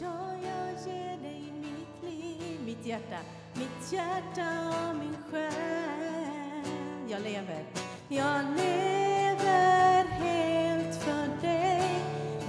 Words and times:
Ja, 0.00 0.08
jag 0.42 0.94
ger 0.94 1.16
dig 1.22 1.52
mitt 1.60 2.12
liv, 2.12 2.60
mitt 2.66 2.86
hjärta, 2.86 3.18
mitt 3.54 3.92
hjärta 3.92 4.48
och 4.90 4.96
min 4.96 5.16
själ. 5.30 6.64
Jag 7.08 7.22
lever, 7.22 7.64
jag 8.08 8.44
lever 8.56 10.04
helt 10.04 10.96
för 10.96 11.46
dig. 11.46 11.90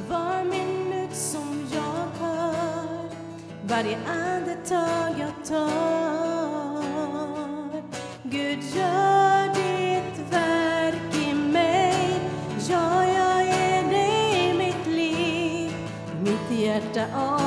Var 0.09 0.43
minut 0.43 1.15
som 1.15 1.67
jag 1.73 2.25
hör, 2.25 3.09
varje 3.63 3.97
andetag 4.07 5.15
jag 5.19 5.45
tar. 5.45 6.26
Hjärta 17.17 17.46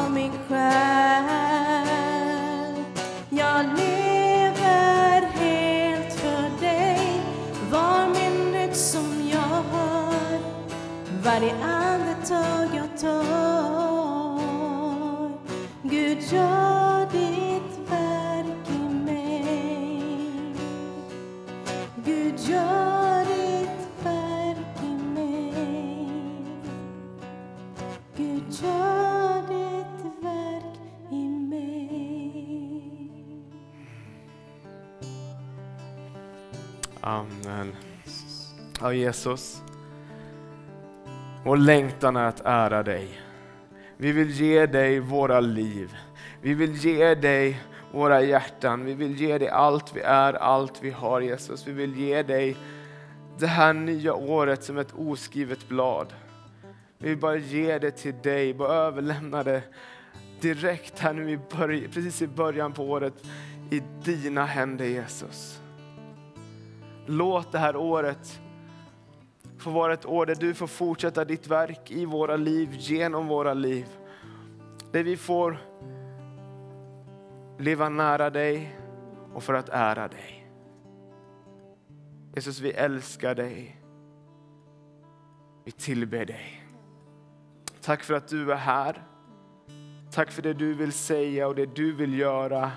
Amen. 37.01 37.77
Ja, 38.81 38.93
Jesus. 38.93 39.63
Vår 41.45 41.57
längtan 41.57 42.17
är 42.17 42.25
att 42.25 42.41
ära 42.45 42.83
dig. 42.83 43.21
Vi 43.97 44.13
vill 44.13 44.31
ge 44.31 44.67
dig 44.67 45.01
våra 45.01 45.41
liv. 45.41 45.97
Vi 46.43 46.55
vill 46.55 46.75
ge 46.75 47.15
dig 47.15 47.61
våra 47.93 48.23
hjärtan. 48.23 48.85
Vi 48.85 48.95
vill 48.95 49.21
ge 49.21 49.39
dig 49.39 49.49
allt 49.49 49.97
vi 49.97 50.01
är, 50.01 50.33
allt 50.33 50.83
vi 50.83 50.91
har 50.91 51.21
Jesus. 51.21 51.67
Vi 51.67 51.73
vill 51.73 51.97
ge 51.97 52.23
dig 52.23 52.57
det 53.39 53.47
här 53.47 53.73
nya 53.73 54.15
året 54.15 54.65
som 54.65 54.79
ett 54.79 54.95
oskrivet 54.97 55.69
blad. 55.69 56.07
Vi 56.99 57.09
vill 57.09 57.19
bara 57.19 57.37
ge 57.37 57.79
det 57.79 57.91
till 57.91 58.15
dig, 58.23 58.55
bara 58.55 58.73
överlämna 58.73 59.43
det 59.43 59.63
direkt 60.41 60.99
här 60.99 61.13
nu 61.13 61.33
i 61.33 61.39
precis 61.89 62.23
i 62.23 62.27
början 62.27 62.73
på 62.73 62.85
året 62.85 63.15
i 63.71 63.83
dina 64.05 64.45
händer 64.45 64.85
Jesus. 64.85 65.61
Låt 67.07 67.53
det 67.53 67.59
här 67.59 67.77
året 67.77 68.41
få 69.59 69.71
vara 69.71 69.93
ett 69.93 70.07
år 70.07 70.27
där 70.27 70.35
du 70.35 70.55
får 70.55 70.67
fortsätta 70.67 71.25
ditt 71.25 71.47
verk 71.47 71.91
i 71.91 72.05
våra 72.05 72.37
liv, 72.37 72.69
genom 72.79 73.27
våra 73.27 73.55
liv. 73.55 73.87
Där 74.93 75.03
vi 75.03 75.17
får 75.17 75.59
leva 77.59 77.89
nära 77.89 78.31
dig 78.31 78.79
och 79.35 79.43
för 79.43 79.55
att 79.55 79.69
ära 79.69 80.09
dig. 80.09 80.47
Jesus, 82.35 82.61
vi 82.61 82.71
älskar 82.71 83.35
dig. 83.35 83.77
Vi 85.65 85.73
tillber 85.73 86.25
dig. 86.25 86.65
Tack 87.81 88.03
för 88.03 88.15
att 88.15 88.29
du 88.29 88.53
är 88.53 88.57
här. 88.57 89.03
Tack 90.13 90.31
för 90.31 90.43
det 90.43 90.53
du 90.53 90.75
vill 90.75 90.93
säga 90.93 91.49
och 91.49 91.55
det 91.55 91.75
du 91.77 91.93
vill 91.93 92.19
göra. 92.19 92.71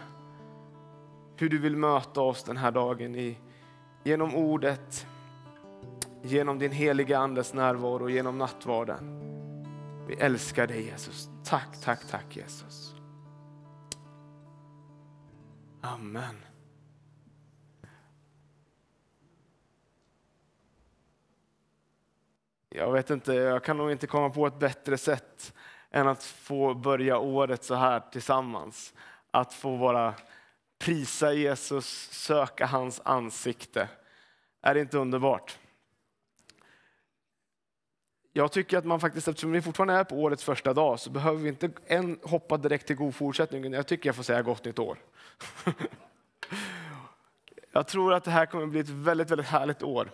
Hur 1.35 1.50
du 1.50 1.59
vill 1.59 1.75
möta 1.75 2.22
oss 2.22 2.44
den 2.44 2.57
här 2.57 2.72
dagen 2.72 3.16
i, 3.16 3.38
genom 4.03 4.36
ordet, 4.36 5.08
genom 6.22 6.59
din 6.59 6.72
heliga 6.72 7.18
Andes 7.18 7.53
närvaro, 7.53 8.09
genom 8.09 8.38
nattvarden. 8.38 9.19
Vi 10.08 10.16
älskar 10.16 10.68
dig 10.68 10.86
Jesus. 10.86 11.30
Tack, 11.46 11.81
tack, 11.81 12.00
tack 12.09 12.36
Jesus. 12.36 12.96
Amen. 15.81 16.36
Jag 22.69 22.92
vet 22.92 23.09
inte, 23.09 23.34
jag 23.34 23.63
kan 23.63 23.78
nog 23.78 23.92
inte 23.92 24.08
komma 24.08 24.30
på 24.30 24.47
ett 24.47 24.59
bättre 24.59 24.97
sätt 24.97 25.53
än 25.92 26.08
att 26.08 26.24
få 26.24 26.74
börja 26.74 27.18
året 27.18 27.63
så 27.63 27.75
här 27.75 28.00
tillsammans. 28.12 28.94
Att 29.31 29.53
få 29.53 29.75
vara 29.75 30.13
prisa 30.83 31.33
Jesus, 31.33 32.09
söka 32.11 32.66
hans 32.66 33.01
ansikte. 33.05 33.89
Är 34.61 34.73
det 34.73 34.79
inte 34.79 34.97
underbart? 34.97 35.57
Jag 38.33 38.51
tycker 38.51 38.77
att 38.77 38.85
man 38.85 38.99
faktiskt, 38.99 39.27
eftersom 39.27 39.51
vi 39.51 39.61
fortfarande 39.61 39.94
är 39.94 40.03
på 40.03 40.16
årets 40.16 40.44
första 40.44 40.73
dag, 40.73 40.99
så 40.99 41.09
behöver 41.09 41.39
vi 41.39 41.49
inte 41.49 41.71
än 41.88 42.19
hoppa 42.23 42.57
direkt 42.57 42.88
till 42.88 42.95
god 42.95 43.16
fortsättning. 43.16 43.73
Jag 43.73 43.88
tycker 43.88 44.09
jag 44.09 44.16
får 44.16 44.23
säga 44.23 44.41
gott 44.41 44.66
nytt 44.66 44.79
år. 44.79 44.97
jag 47.71 47.88
tror 47.88 48.13
att 48.13 48.23
det 48.23 48.31
här 48.31 48.45
kommer 48.45 48.65
bli 48.65 48.79
ett 48.79 48.89
väldigt, 48.89 49.31
väldigt 49.31 49.47
härligt 49.47 49.83
år. 49.83 50.11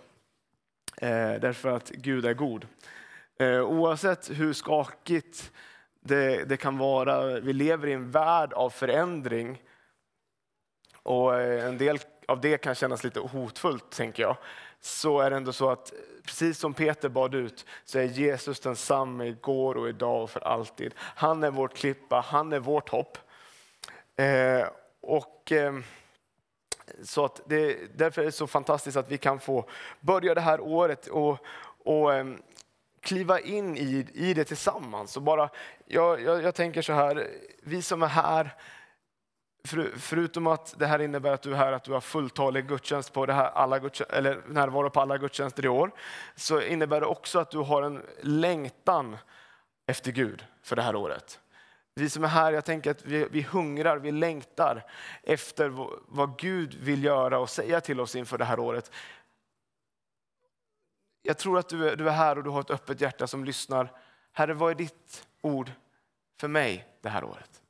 Eh, 0.97 1.33
därför 1.41 1.69
att 1.69 1.89
Gud 1.89 2.25
är 2.25 2.33
god. 2.33 2.67
Eh, 3.39 3.61
oavsett 3.61 4.29
hur 4.29 4.53
skakigt 4.53 5.51
det, 5.99 6.43
det 6.43 6.57
kan 6.57 6.77
vara, 6.77 7.39
vi 7.39 7.53
lever 7.53 7.87
i 7.87 7.93
en 7.93 8.11
värld 8.11 8.53
av 8.53 8.69
förändring. 8.69 9.61
Och 11.09 11.35
eh, 11.35 11.65
en 11.65 11.77
del 11.77 11.99
av 12.27 12.41
det 12.41 12.57
kan 12.57 12.75
kännas 12.75 13.03
lite 13.03 13.19
hotfullt, 13.19 13.89
tänker 13.89 14.23
jag. 14.23 14.37
Så 14.81 15.19
är 15.19 15.29
det 15.29 15.35
ändå 15.35 15.53
så 15.53 15.69
att 15.69 15.93
precis 16.25 16.59
som 16.59 16.73
Peter 16.73 17.09
bad 17.09 17.35
ut 17.35 17.65
så 17.85 17.99
är 17.99 18.03
Jesus 18.03 18.59
densamme 18.59 19.25
igår 19.25 19.75
och 19.75 19.89
idag 19.89 20.23
och 20.23 20.29
för 20.29 20.39
alltid. 20.39 20.93
Han 20.97 21.43
är 21.43 21.51
vårt 21.51 21.73
klippa, 21.77 22.19
han 22.19 22.53
är 22.53 22.59
vårt 22.59 22.89
hopp. 22.89 23.17
Eh, 24.15 24.67
och 25.01 25.51
eh, 25.51 25.73
så 27.03 27.25
att 27.25 27.41
det, 27.45 27.77
därför 27.97 28.21
är 28.21 28.25
det 28.25 28.31
så 28.31 28.47
fantastiskt 28.47 28.97
att 28.97 29.11
vi 29.11 29.17
kan 29.17 29.39
få 29.39 29.69
börja 29.99 30.33
det 30.33 30.41
här 30.41 30.61
året 30.61 31.07
och, 31.07 31.37
och 31.83 32.13
eh, 32.13 32.25
kliva 33.01 33.39
in 33.39 33.77
i, 33.77 34.07
i 34.13 34.33
det 34.33 34.43
tillsammans. 34.43 35.17
Och 35.17 35.23
bara, 35.23 35.49
jag, 35.85 36.21
jag, 36.21 36.43
jag 36.43 36.55
tänker 36.55 36.81
så 36.81 36.93
här, 36.93 37.27
vi 37.63 37.81
som 37.81 38.03
är 38.03 38.07
här, 38.07 38.55
för, 39.63 39.91
förutom 39.97 40.47
att 40.47 40.75
det 40.77 40.87
här 40.87 40.99
innebär 41.01 41.31
att 41.31 41.41
du 41.41 41.51
är 41.51 41.57
här, 41.57 41.71
att 41.71 41.83
du 41.83 41.91
har 41.91 42.01
fulltalig 42.01 42.67
gudstjänst 42.67 43.13
på 43.13 43.25
det 43.25 43.33
här, 43.33 43.49
alla 43.49 43.79
gudstjänst, 43.79 44.13
eller 44.13 44.41
närvaro 44.47 44.89
på 44.89 45.01
alla 45.01 45.17
gudstjänster 45.17 45.65
i 45.65 45.67
år, 45.67 45.91
så 46.35 46.61
innebär 46.61 47.01
det 47.01 47.07
också 47.07 47.39
att 47.39 47.51
du 47.51 47.57
har 47.57 47.81
en 47.81 48.01
längtan 48.21 49.17
efter 49.85 50.11
Gud 50.11 50.45
för 50.61 50.75
det 50.75 50.81
här 50.81 50.95
året. 50.95 51.39
Vi 51.95 52.09
som 52.09 52.23
är 52.23 52.27
här, 52.27 52.51
jag 52.51 52.65
tänker 52.65 52.91
att 52.91 53.05
vi, 53.05 53.27
vi 53.31 53.41
hungrar, 53.41 53.97
vi 53.97 54.11
längtar 54.11 54.85
efter 55.23 55.69
vad, 56.07 56.39
Gud 56.39 56.73
vill 56.73 57.03
göra 57.03 57.39
och 57.39 57.49
säga 57.49 57.81
till 57.81 57.99
oss 57.99 58.15
inför 58.15 58.37
det 58.37 58.45
här 58.45 58.59
året. 58.59 58.91
Jag 61.21 61.37
tror 61.37 61.59
att 61.59 61.69
du 61.69 61.89
är, 61.89 61.95
du 61.95 62.07
är 62.07 62.13
här 62.13 62.37
och 62.37 62.43
du 62.43 62.49
har 62.49 62.61
ett 62.61 62.71
öppet 62.71 63.01
hjärta 63.01 63.27
som 63.27 63.45
lyssnar. 63.45 63.91
Herre, 64.31 64.53
vad 64.53 64.71
är 64.71 64.75
ditt 64.75 65.27
ord 65.41 65.71
för 66.39 66.47
mig 66.47 66.87
det 67.01 67.09
här 67.09 67.23
året? 67.23 67.61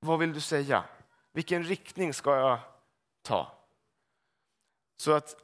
Vad 0.00 0.18
vill 0.18 0.32
du 0.32 0.40
säga? 0.40 0.84
Vilken 1.32 1.64
riktning 1.64 2.14
ska 2.14 2.36
jag 2.36 2.58
ta? 3.22 3.52
Så 4.96 5.12
att 5.12 5.36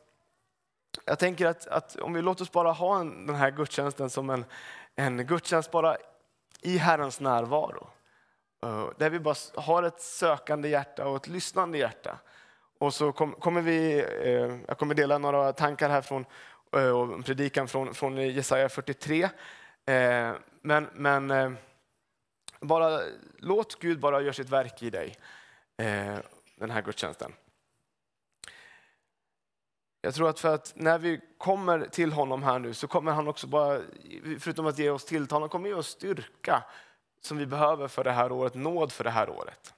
jag 1.05 1.19
tänker 1.19 1.47
att, 1.47 1.67
att 1.67 1.97
om 1.97 2.13
vi 2.13 2.23
låter 2.23 2.43
oss 2.43 2.53
bara 2.53 2.73
ha 2.73 3.01
en, 3.01 3.27
den 3.27 3.37
här 3.37 3.51
gudstjänsten 3.51 4.11
som 4.11 4.31
en, 4.31 4.45
en 4.97 5.27
gudstjänst 5.27 5.71
bara 5.71 5.97
i 6.63 6.79
Herrens 6.79 7.21
närvaro. 7.21 7.89
Eh, 8.65 8.89
där 8.97 9.11
vi 9.11 9.21
bara 9.21 9.35
har 9.55 9.83
ett 9.83 10.01
sökande 10.01 10.69
hjärta 10.69 11.09
och 11.09 11.17
ett 11.17 11.29
lyssnande 11.29 11.79
hjärta. 11.79 12.19
Och 12.79 12.95
så 12.95 13.13
kom, 13.13 13.33
kommer 13.33 13.61
vi, 13.61 13.99
eh, 14.23 14.59
jag 14.69 14.79
kommer 14.79 14.95
dela 14.95 15.19
några 15.19 15.53
tankar 15.53 15.91
här 15.91 16.03
från 16.03 16.25
eh, 16.77 16.89
och 16.89 17.15
en 17.15 17.23
predikan 17.23 17.69
från, 17.69 17.95
från 17.95 18.17
Jesaja 18.17 18.69
43. 18.69 19.29
men 20.63 20.89
men 20.93 21.27
bara, 22.67 23.01
låt 23.39 23.79
Gud 23.79 24.01
bara 24.01 24.21
göra 24.21 24.33
sitt 24.33 24.49
verk 24.49 24.83
i 24.83 24.91
dig 24.91 25.17
eh, 25.77 26.17
den 26.57 26.71
här 26.71 26.83
gudstjänsten. 26.83 27.33
Jag 30.01 30.15
tror 30.15 30.29
att 30.29 30.41
för 30.41 30.55
att 30.55 30.73
när 30.77 30.99
vi 30.99 31.21
kommer 31.39 31.87
till 31.87 32.13
honom 32.13 32.43
här 32.43 32.59
nu 32.59 32.75
så 32.75 32.87
kommer 32.87 33.13
han 33.13 33.29
också 33.29 33.47
bara, 33.47 33.81
förutom 34.41 34.67
att 34.67 34.79
ge 34.79 34.91
oss 34.91 35.05
tilltal, 35.05 35.41
han 35.41 35.49
kommer 35.49 35.69
ge 35.69 35.75
oss 35.75 35.89
styrka 35.89 36.65
som 37.21 37.37
vi 37.39 37.47
behöver 37.47 37.89
för 37.89 38.05
det 38.05 38.13
här 38.13 38.33
året, 38.33 38.55
nåd 38.55 38.93
för 38.93 39.05
det 39.05 39.11
här 39.11 39.31
året. 39.31 39.75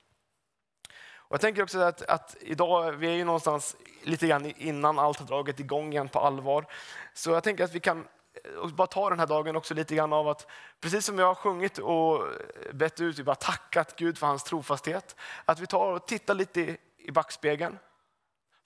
Och 1.29 1.35
jag 1.35 1.41
tänker 1.41 1.62
också 1.62 1.79
att, 1.79 2.03
att 2.03 2.37
idag, 2.41 2.93
vi 2.93 3.06
är 3.06 3.12
ju 3.12 3.25
någonstans 3.25 3.77
lite 4.03 4.27
grann 4.27 4.47
innan 4.47 4.99
allt 4.99 5.19
har 5.19 5.27
dragit 5.27 5.61
igång 5.61 5.93
igen 5.93 6.09
på 6.09 6.19
allvar. 6.19 6.67
Så 7.15 7.31
jag 7.31 7.43
tänker 7.43 7.65
att 7.65 7.75
vi 7.75 7.81
kan 7.81 8.09
och 8.58 8.70
bara 8.70 8.87
ta 8.87 9.10
den 9.10 9.19
här 9.19 9.26
dagen 9.26 9.56
också 9.56 9.75
lite 9.75 9.94
grann 9.94 10.12
av 10.12 10.28
att, 10.28 10.46
precis 10.81 11.06
som 11.06 11.19
jag 11.19 11.26
har 11.26 11.34
sjungit 11.34 11.78
och 11.78 12.25
bett 12.72 13.00
ut, 13.00 13.19
vi 13.19 13.22
bara 13.22 13.37
tackat 13.37 13.96
Gud 13.96 14.19
för 14.19 14.26
hans 14.26 14.44
trofasthet, 14.44 15.16
att 15.44 15.60
vi 15.60 15.66
tar 15.66 15.93
och 15.93 16.06
tittar 16.06 16.34
lite 16.34 16.60
i, 16.60 16.76
i 16.96 17.10
backspegeln 17.10 17.78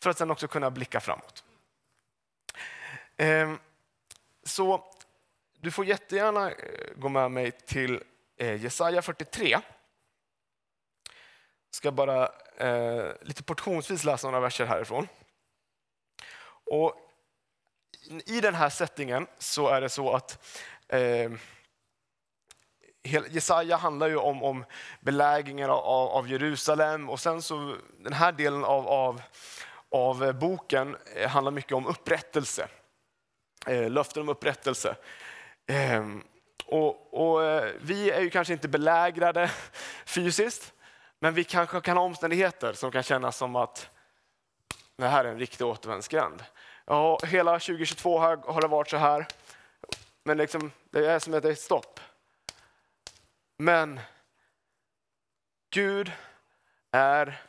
för 0.02 0.10
att 0.10 0.18
sen 0.18 0.30
också 0.30 0.48
kunna 0.48 0.70
blicka 0.70 1.00
framåt. 1.00 1.44
Ehm, 3.16 3.58
så 4.42 4.84
du 5.58 5.70
får 5.70 5.84
jättegärna 5.84 6.50
eh, 6.50 6.94
gå 6.96 7.08
med 7.08 7.30
mig 7.30 7.50
till 7.50 8.02
eh, 8.36 8.62
Jesaja 8.62 9.02
43. 9.02 9.50
Jag 9.50 9.62
ska 11.70 11.90
bara 11.90 12.28
eh, 12.56 13.12
lite 13.20 13.42
portionsvis 13.42 14.04
läsa 14.04 14.26
några 14.26 14.40
verser 14.40 14.66
härifrån. 14.66 15.08
Och 16.64 17.09
i 18.26 18.40
den 18.40 18.54
här 18.54 18.70
settingen 18.70 19.26
så 19.38 19.68
är 19.68 19.80
det 19.80 19.88
så 19.88 20.12
att 20.12 20.38
eh, 20.88 21.30
Jesaja 23.02 23.76
handlar 23.76 24.08
ju 24.08 24.16
om, 24.16 24.42
om 24.42 24.64
belägringen 25.00 25.70
av, 25.70 26.08
av, 26.08 26.28
Jerusalem 26.28 27.10
och 27.10 27.20
sen 27.20 27.42
så 27.42 27.76
den 27.98 28.12
här 28.12 28.32
delen 28.32 28.64
av, 28.64 28.88
av, 28.88 29.22
av 29.90 30.32
boken 30.38 30.96
eh, 31.16 31.28
handlar 31.28 31.52
mycket 31.52 31.72
om 31.72 31.86
upprättelse. 31.86 32.68
Eh, 33.66 33.90
löften 33.90 34.22
om 34.22 34.28
upprättelse. 34.28 34.96
Eh, 35.66 36.06
och, 36.66 37.14
och, 37.14 37.44
eh, 37.44 37.72
vi 37.80 38.10
är 38.10 38.20
ju 38.20 38.30
kanske 38.30 38.52
inte 38.52 38.68
belägrade 38.68 39.50
fysiskt, 40.04 40.72
men 41.18 41.34
vi 41.34 41.44
kanske 41.44 41.80
kan 41.80 41.96
ha 41.96 42.04
omständigheter 42.04 42.72
som 42.72 42.90
kan 42.90 43.02
kännas 43.02 43.36
som 43.36 43.56
att 43.56 43.90
det 44.96 45.08
här 45.08 45.24
är 45.24 45.28
en 45.28 45.38
riktig 45.38 45.66
återvändsgränd. 45.66 46.44
Ja, 46.90 47.18
hela 47.24 47.52
2022 47.52 48.18
har, 48.18 48.36
har 48.36 48.60
det 48.60 48.68
varit 48.68 48.90
så 48.90 48.96
här, 48.96 49.26
men 50.24 50.36
liksom, 50.36 50.72
det 50.90 51.10
är 51.10 51.18
som 51.18 51.34
ett 51.34 51.58
stopp. 51.58 52.00
Men 53.58 54.00
Gud 55.70 56.12
är 56.90 57.42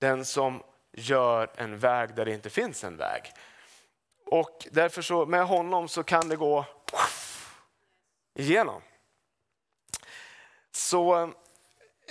den 0.00 0.24
som 0.24 0.62
gör 0.92 1.50
en 1.56 1.78
väg 1.78 2.14
där 2.14 2.24
det 2.24 2.32
inte 2.34 2.50
finns 2.50 2.84
en 2.84 2.96
väg. 2.96 3.32
Och 4.26 4.66
därför 4.70 5.02
så 5.02 5.26
med 5.26 5.46
honom 5.46 5.88
så 5.88 6.02
kan 6.02 6.28
det 6.28 6.36
gå 6.36 6.64
igenom. 8.34 8.82
Så 10.70 11.32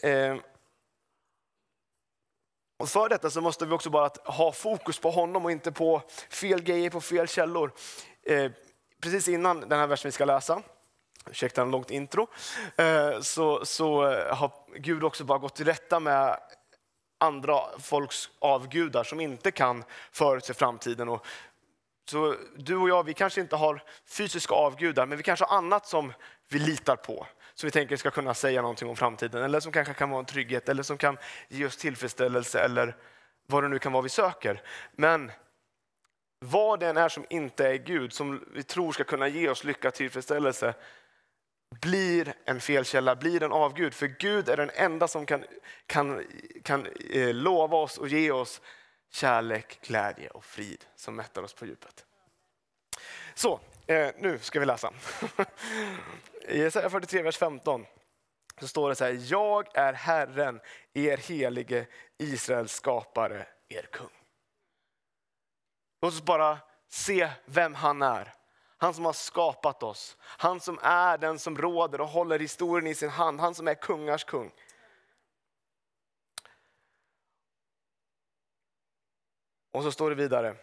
eh, 0.04 0.36
och 2.78 2.90
för 2.90 3.10
detta 3.10 3.30
så 3.30 3.42
måste 3.42 3.66
vi 3.66 3.74
också 3.74 3.90
bara 3.90 4.10
ha 4.26 4.52
fokus 4.52 5.00
på 5.00 5.12
honom 5.12 5.46
och 5.46 5.52
inte 5.52 5.72
på 5.72 6.02
fel 6.30 6.62
grejer, 6.62 6.90
på 6.90 7.02
fel 7.02 7.28
källor. 7.28 7.72
Eh, 8.24 8.52
precis 9.02 9.28
innan 9.28 9.60
den 9.60 9.80
här 9.80 9.88
versen 9.88 10.08
vi 10.08 10.12
ska 10.12 10.26
läsa, 10.26 10.62
ursäkta 11.30 11.62
en 11.62 11.72
långt 11.72 11.92
intro, 11.92 12.28
eh, 12.78 13.22
så, 13.22 13.66
så 13.66 14.08
eh, 14.12 14.36
har 14.36 14.52
Gud 14.76 15.04
också 15.04 15.24
bara 15.24 15.38
gått 15.38 15.56
till 15.56 15.66
rätta 15.66 16.00
med 16.00 16.40
andra 17.18 17.60
folks 17.80 18.30
avgudar 18.40 19.04
som 19.04 19.20
inte 19.20 19.52
kan 19.52 19.84
förutse 20.12 20.54
framtiden. 20.54 21.10
Och 21.10 21.26
så 22.10 22.36
du 22.56 22.76
och 22.76 22.90
jag, 22.90 23.04
vi 23.04 23.14
kanske 23.14 23.42
inte 23.42 23.56
har 23.56 23.84
fysiska 24.08 24.54
avgudar, 24.54 25.06
men 25.06 25.18
vi 25.18 25.24
kanske 25.24 25.46
har 25.46 25.58
annat 25.58 25.88
som 25.88 26.14
vi 26.50 26.60
litar 26.60 26.96
på 26.96 27.28
som 27.56 27.68
vi 27.68 27.72
tänker 27.72 27.98
ska 27.98 28.12
kunna 28.12 28.34
säga 28.34 28.62
någonting 28.62 28.90
om 28.90 28.96
framtiden 28.96 29.44
eller 29.44 29.60
som 29.60 29.72
kanske 29.72 29.94
kan 29.94 30.10
vara 30.10 30.20
en 30.20 30.26
trygghet 30.26 30.70
eller 30.70 30.84
som 30.84 30.98
kan 30.98 31.18
ge 31.48 31.66
oss 31.66 31.78
tillfredsställelse 31.78 32.60
eller 32.60 32.96
vad 33.48 33.64
det 33.64 33.70
nu 33.70 33.80
kan 33.80 33.92
vara 33.92 34.04
vi 34.04 34.10
söker. 34.10 34.62
Men 34.92 35.32
vad 36.40 36.80
det 36.80 36.88
än 36.88 36.98
är 36.98 37.10
som 37.10 37.26
inte 37.30 37.68
är 37.68 37.76
Gud, 37.76 38.14
som 38.14 38.46
vi 38.54 38.64
tror 38.64 38.92
ska 38.92 39.04
kunna 39.04 39.28
ge 39.28 39.50
oss 39.50 39.64
lycka 39.64 39.88
och 39.88 39.94
tillfredsställelse, 39.94 40.74
blir 41.82 42.34
en 42.46 42.62
felkälla, 42.62 43.16
blir 43.16 43.44
en 43.44 43.52
avgud. 43.52 43.94
För 43.94 44.08
Gud 44.08 44.50
är 44.50 44.58
den 44.58 44.72
enda 44.74 45.08
som 45.08 45.26
kan, 45.26 45.44
kan, 45.86 46.24
kan 46.64 46.88
eh, 47.10 47.34
lova 47.34 47.78
oss 47.78 47.98
och 47.98 48.08
ge 48.08 48.32
oss 48.32 48.62
kärlek, 49.12 49.80
glädje 49.82 50.30
och 50.30 50.46
frid 50.46 50.86
som 50.96 51.16
mättar 51.16 51.44
oss 51.44 51.54
på 51.54 51.66
djupet. 51.66 52.06
Så, 53.34 53.60
eh, 53.88 54.12
nu 54.18 54.40
ska 54.40 54.60
vi 54.60 54.66
läsa. 54.66 54.94
I 56.48 56.60
Jesaja 56.60 56.90
43, 56.90 57.22
vers 57.22 57.38
15 57.38 57.86
så 58.60 58.68
står 58.68 58.90
det 58.90 58.96
så 58.96 59.06
här, 59.06 59.18
jag 59.32 59.78
är 59.78 59.94
Herren, 59.94 60.60
er 60.94 61.18
helige 61.18 61.88
Israels 62.18 62.72
skapare, 62.72 63.48
er 63.70 63.88
kung. 63.92 64.10
Låt 66.02 66.14
oss 66.14 66.24
bara 66.24 66.58
se 66.88 67.30
vem 67.46 67.74
han 67.74 68.02
är. 68.02 68.34
Han 68.78 68.94
som 68.94 69.06
har 69.06 69.14
skapat 69.14 69.84
oss. 69.84 70.18
Han 70.22 70.60
som 70.60 70.80
är 70.82 71.18
den 71.18 71.40
som 71.40 71.58
råder 71.58 72.02
och 72.02 72.08
håller 72.08 72.40
historien 72.40 72.88
i 72.88 72.96
sin 72.96 73.10
hand. 73.10 73.40
Han 73.40 73.56
som 73.56 73.68
är 73.68 73.76
kungars 73.76 74.24
kung. 74.24 74.52
Och 79.72 79.84
så 79.84 79.92
står 79.92 80.10
det 80.10 80.16
vidare. 80.16 80.56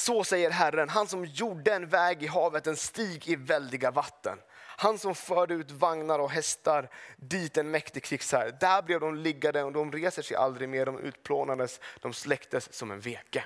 Så 0.00 0.24
säger 0.24 0.50
Herren, 0.50 0.88
han 0.88 1.06
som 1.08 1.24
gjorde 1.24 1.74
en 1.74 1.88
väg 1.88 2.22
i 2.22 2.26
havet, 2.26 2.66
en 2.66 2.76
stig 2.76 3.28
i 3.28 3.36
väldiga 3.36 3.90
vatten. 3.90 4.38
Han 4.56 4.98
som 4.98 5.14
förde 5.14 5.54
ut 5.54 5.70
vagnar 5.70 6.18
och 6.18 6.30
hästar 6.30 6.90
dit 7.16 7.56
en 7.56 7.70
mäktig 7.70 8.04
krigsherre. 8.04 8.50
Där 8.50 8.82
blev 8.82 9.00
de 9.00 9.14
liggande 9.14 9.62
och 9.62 9.72
de 9.72 9.92
reser 9.92 10.22
sig 10.22 10.36
aldrig 10.36 10.68
mer, 10.68 10.86
de 10.86 10.98
utplånades, 10.98 11.80
de 12.00 12.12
släcktes 12.12 12.72
som 12.72 12.90
en 12.90 13.00
veke. 13.00 13.44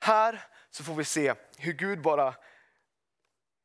Här 0.00 0.46
så 0.70 0.84
får 0.84 0.94
vi 0.94 1.04
se 1.04 1.34
hur 1.58 1.72
Gud 1.72 2.02
bara 2.02 2.34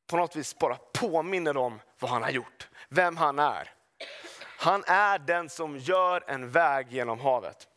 på 0.08 0.18
något 0.18 0.36
vis 0.36 0.60
bara 0.60 0.78
påminner 0.94 1.58
om 1.58 1.80
vad 2.00 2.12
han 2.12 2.24
har 2.24 2.32
gjort, 2.32 2.70
vem 2.90 3.18
han 3.18 3.40
är. 3.40 3.74
Han 4.58 4.84
är 4.88 5.20
den 5.20 5.50
som 5.50 5.78
gör 5.78 6.24
en 6.28 6.50
väg 6.50 6.92
genom 6.92 7.20
havet. 7.20 7.68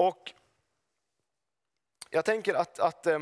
Och 0.00 0.32
jag 2.10 2.24
tänker 2.24 2.54
att, 2.54 2.78
att 2.78 3.06
eh, 3.06 3.20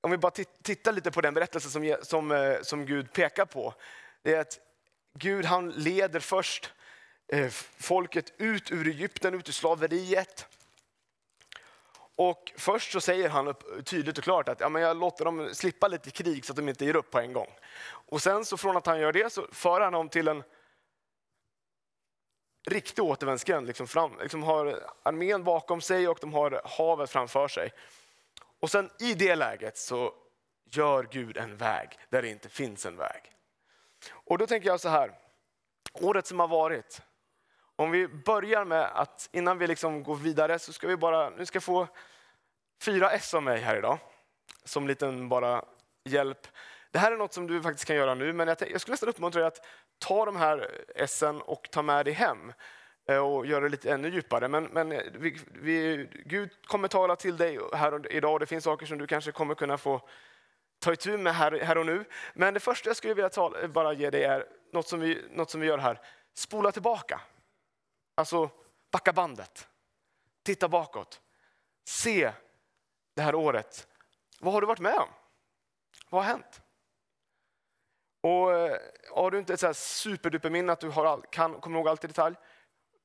om 0.00 0.10
vi 0.10 0.16
bara 0.16 0.32
tittar 0.62 0.92
lite 0.92 1.10
på 1.10 1.20
den 1.20 1.34
berättelse 1.34 1.70
som, 1.70 1.96
som, 2.02 2.32
eh, 2.32 2.62
som 2.62 2.86
Gud 2.86 3.12
pekar 3.12 3.44
på. 3.44 3.74
Det 4.22 4.34
är 4.34 4.40
att 4.40 4.58
Gud 5.18 5.44
han 5.44 5.70
leder 5.70 6.20
först 6.20 6.72
eh, 7.28 7.48
folket 7.78 8.32
ut 8.36 8.72
ur 8.72 8.88
Egypten, 8.88 9.34
ut 9.34 9.48
ur 9.48 9.52
slaveriet. 9.52 10.46
Och 12.16 12.52
först 12.56 12.92
så 12.92 13.00
säger 13.00 13.28
han 13.28 13.54
tydligt 13.84 14.18
och 14.18 14.24
klart 14.24 14.48
att 14.48 14.60
ja, 14.60 14.68
men 14.68 14.82
jag 14.82 14.96
låter 14.96 15.24
dem 15.24 15.54
slippa 15.54 15.88
lite 15.88 16.10
krig 16.10 16.44
så 16.44 16.52
att 16.52 16.56
de 16.56 16.68
inte 16.68 16.84
ger 16.84 16.96
upp 16.96 17.10
på 17.10 17.18
en 17.18 17.32
gång. 17.32 17.50
Och 17.84 18.22
sen 18.22 18.44
så 18.44 18.56
från 18.56 18.76
att 18.76 18.86
han 18.86 19.00
gör 19.00 19.12
det 19.12 19.32
så 19.32 19.46
för 19.52 19.80
han 19.80 19.92
dem 19.92 20.08
till 20.08 20.28
en 20.28 20.42
riktig 22.66 23.04
återvändsgränd. 23.04 23.66
Liksom 23.66 23.86
fram, 23.86 24.18
liksom 24.20 24.42
har 24.42 24.90
armén 25.02 25.44
bakom 25.44 25.80
sig 25.80 26.08
och 26.08 26.18
de 26.20 26.34
har 26.34 26.62
havet 26.64 27.10
framför 27.10 27.48
sig. 27.48 27.72
Och 28.60 28.70
sen 28.70 28.90
i 28.98 29.14
det 29.14 29.36
läget 29.36 29.78
så 29.78 30.14
gör 30.70 31.08
Gud 31.10 31.36
en 31.36 31.56
väg 31.56 31.98
där 32.08 32.22
det 32.22 32.28
inte 32.28 32.48
finns 32.48 32.86
en 32.86 32.96
väg. 32.96 33.22
Och 34.12 34.38
då 34.38 34.46
tänker 34.46 34.68
jag 34.68 34.80
så 34.80 34.88
här, 34.88 35.12
året 35.92 36.26
som 36.26 36.40
har 36.40 36.48
varit, 36.48 37.02
om 37.76 37.90
vi 37.90 38.08
börjar 38.08 38.64
med 38.64 38.90
att 38.94 39.28
innan 39.32 39.58
vi 39.58 39.66
liksom 39.66 40.02
går 40.02 40.16
vidare 40.16 40.58
så 40.58 40.72
ska 40.72 40.88
vi 40.88 40.96
bara, 40.96 41.30
nu 41.30 41.46
ska 41.46 41.60
få 41.60 41.88
fyra 42.82 43.10
S 43.10 43.34
av 43.34 43.42
mig 43.42 43.60
här 43.60 43.76
idag 43.76 43.98
som 44.64 44.88
liten 44.88 45.28
bara 45.28 45.64
hjälp. 46.04 46.46
Det 46.92 46.98
här 46.98 47.12
är 47.12 47.16
något 47.16 47.32
som 47.32 47.46
du 47.46 47.62
faktiskt 47.62 47.84
kan 47.84 47.96
göra 47.96 48.14
nu, 48.14 48.32
men 48.32 48.48
jag, 48.48 48.56
jag 48.70 48.80
skulle 48.80 48.92
nästan 48.92 49.08
uppmuntra 49.08 49.40
dig 49.40 49.48
att 49.48 49.66
ta 49.98 50.24
de 50.24 50.36
här 50.36 50.84
essen 50.94 51.42
och 51.42 51.68
ta 51.70 51.82
med 51.82 52.06
dig 52.06 52.14
hem 52.14 52.52
eh, 53.08 53.16
och 53.16 53.46
göra 53.46 53.60
det 53.60 53.68
lite 53.68 53.92
ännu 53.92 54.08
djupare. 54.08 54.48
Men, 54.48 54.64
men 54.64 54.92
eh, 54.92 55.02
vi, 55.12 55.38
vi, 55.52 56.08
Gud 56.24 56.50
kommer 56.66 56.88
tala 56.88 57.16
till 57.16 57.36
dig 57.36 57.58
här 57.72 57.94
och 57.94 58.06
idag. 58.06 58.40
Det 58.40 58.46
finns 58.46 58.64
saker 58.64 58.86
som 58.86 58.98
du 58.98 59.06
kanske 59.06 59.32
kommer 59.32 59.54
kunna 59.54 59.78
få 59.78 60.08
ta 60.78 60.92
itu 60.92 61.16
med 61.18 61.34
här, 61.34 61.52
här 61.52 61.78
och 61.78 61.86
nu. 61.86 62.04
Men 62.34 62.54
det 62.54 62.60
första 62.60 62.88
jag 62.88 62.96
skulle 62.96 63.14
vilja 63.14 63.28
tala, 63.28 63.68
bara 63.68 63.92
ge 63.92 64.10
dig 64.10 64.24
är 64.24 64.46
något 64.72 64.88
som, 64.88 65.00
vi, 65.00 65.24
något 65.30 65.50
som 65.50 65.60
vi 65.60 65.66
gör 65.66 65.78
här. 65.78 66.00
Spola 66.34 66.72
tillbaka. 66.72 67.20
Alltså 68.14 68.50
backa 68.90 69.12
bandet. 69.12 69.68
Titta 70.42 70.68
bakåt. 70.68 71.20
Se 71.84 72.32
det 73.14 73.22
här 73.22 73.34
året. 73.34 73.88
Vad 74.40 74.54
har 74.54 74.60
du 74.60 74.66
varit 74.66 74.80
med 74.80 74.96
om? 74.96 75.08
Vad 76.10 76.24
har 76.24 76.30
hänt? 76.30 76.61
Och 78.22 78.54
eh, 78.54 78.76
har 79.10 79.30
du 79.30 79.38
inte 79.38 79.54
ett 79.54 79.76
superduperminne 79.76 80.72
att 80.72 80.80
du 80.80 80.88
har 80.88 81.04
all, 81.04 81.22
kan, 81.30 81.60
kommer 81.60 81.78
ihåg 81.78 81.88
allt 81.88 82.04
i 82.04 82.06
detalj, 82.06 82.36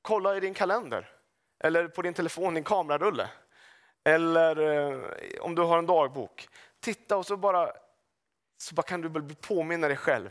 kolla 0.02 0.36
i 0.36 0.40
din 0.40 0.54
kalender 0.54 1.10
eller 1.60 1.88
på 1.88 2.02
din 2.02 2.14
telefon, 2.14 2.54
din 2.54 2.64
kamerarulle. 2.64 3.30
Eller 4.04 4.56
eh, 4.56 5.00
om 5.40 5.54
du 5.54 5.62
har 5.62 5.78
en 5.78 5.86
dagbok. 5.86 6.48
Titta 6.80 7.16
och 7.16 7.26
så 7.26 7.36
bara, 7.36 7.72
så 8.58 8.74
bara 8.74 8.82
kan 8.82 9.00
du 9.00 9.34
påminna 9.34 9.88
dig 9.88 9.96
själv 9.96 10.30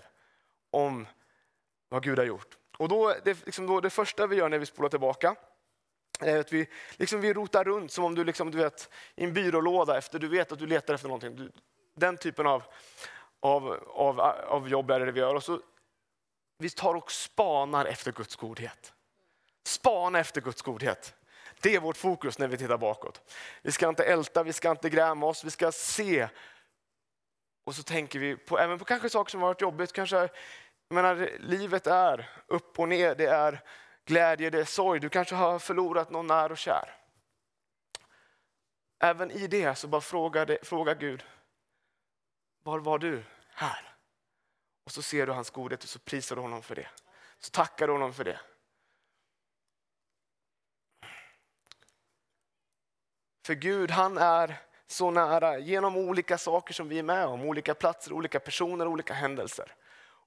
om 0.71 1.07
vad 1.89 2.03
Gud 2.03 2.17
har 2.17 2.25
gjort. 2.25 2.57
Och 2.77 2.89
då, 2.89 3.13
det, 3.23 3.45
liksom 3.45 3.67
då, 3.67 3.81
det 3.81 3.89
första 3.89 4.27
vi 4.27 4.35
gör 4.35 4.49
när 4.49 4.59
vi 4.59 4.65
spolar 4.65 4.89
tillbaka, 4.89 5.35
är 6.19 6.39
att 6.39 6.53
vi, 6.53 6.69
liksom 6.97 7.21
vi 7.21 7.33
rotar 7.33 7.63
runt 7.63 7.91
som 7.91 8.03
om 8.03 8.15
du, 8.15 8.23
liksom, 8.23 8.51
du 8.51 8.57
vet, 8.57 8.89
i 9.15 9.23
en 9.23 9.33
byrålåda 9.33 9.97
efter 9.97 10.19
du 10.19 10.27
vet 10.27 10.51
att 10.51 10.59
du 10.59 10.67
letar 10.67 10.93
efter 10.93 11.07
någonting. 11.07 11.35
Du, 11.35 11.51
den 11.95 12.17
typen 12.17 12.47
av, 12.47 12.63
av, 13.39 13.83
av, 13.87 14.19
av 14.19 14.69
jobb 14.69 14.91
är 14.91 14.99
det 14.99 15.11
vi 15.11 15.19
gör. 15.19 15.35
Och 15.35 15.43
så, 15.43 15.61
vi 16.57 16.69
tar 16.69 16.95
och 16.95 17.11
spanar 17.11 17.85
efter 17.85 18.11
Guds 18.11 18.35
godhet. 18.35 18.93
Spana 19.65 20.19
efter 20.19 20.41
Guds 20.41 20.61
godhet. 20.61 21.15
Det 21.61 21.75
är 21.75 21.79
vårt 21.79 21.97
fokus 21.97 22.39
när 22.39 22.47
vi 22.47 22.57
tittar 22.57 22.77
bakåt. 22.77 23.35
Vi 23.61 23.71
ska 23.71 23.89
inte 23.89 24.03
älta, 24.03 24.43
vi 24.43 24.53
ska 24.53 24.71
inte 24.71 24.89
gräma 24.89 25.25
oss, 25.25 25.43
vi 25.43 25.51
ska 25.51 25.71
se. 25.71 26.27
Och 27.65 27.75
så 27.75 27.83
tänker 27.83 28.19
vi 28.19 28.35
på, 28.35 28.59
även 28.59 28.79
på 28.79 28.85
kanske 28.85 29.09
saker 29.09 29.31
som 29.31 29.41
har 29.41 29.47
varit 29.47 29.61
jobbigt. 29.61 29.93
Kanske, 29.93 30.29
menar, 30.89 31.29
livet 31.39 31.87
är 31.87 32.29
upp 32.47 32.79
och 32.79 32.89
ner, 32.89 33.15
det 33.15 33.25
är 33.25 33.63
glädje, 34.05 34.49
det 34.49 34.59
är 34.59 34.65
sorg. 34.65 34.99
Du 34.99 35.09
kanske 35.09 35.35
har 35.35 35.59
förlorat 35.59 36.09
någon 36.09 36.27
när 36.27 36.51
och 36.51 36.57
kär. 36.57 36.93
Även 38.99 39.31
i 39.31 39.47
det 39.47 39.75
så 39.75 39.87
bara 39.87 40.01
fråga, 40.01 40.45
det, 40.45 40.57
fråga 40.67 40.93
Gud, 40.93 41.23
var 42.67 42.79
var 42.79 42.99
du 42.99 43.23
här? 43.53 43.93
Och 44.83 44.91
så 44.91 45.01
ser 45.01 45.27
du 45.27 45.31
hans 45.31 45.49
godhet 45.49 45.83
och 45.83 45.89
så 45.89 45.99
prisar 45.99 46.35
du 46.35 46.41
honom 46.41 46.61
för 46.61 46.75
det. 46.75 46.87
Så 47.39 47.51
tackar 47.51 47.87
du 47.87 47.93
honom 47.93 48.13
för 48.13 48.23
det. 48.23 48.39
För 53.45 53.53
Gud 53.53 53.91
han 53.91 54.17
är 54.17 54.55
så 54.87 55.11
nära 55.11 55.57
genom 55.59 55.97
olika 55.97 56.37
saker 56.37 56.73
som 56.73 56.87
vi 56.87 56.99
är 56.99 57.03
med 57.03 57.25
om, 57.25 57.41
olika 57.41 57.73
platser, 57.73 58.13
olika 58.13 58.39
personer, 58.39 58.87
olika 58.87 59.13
händelser. 59.13 59.75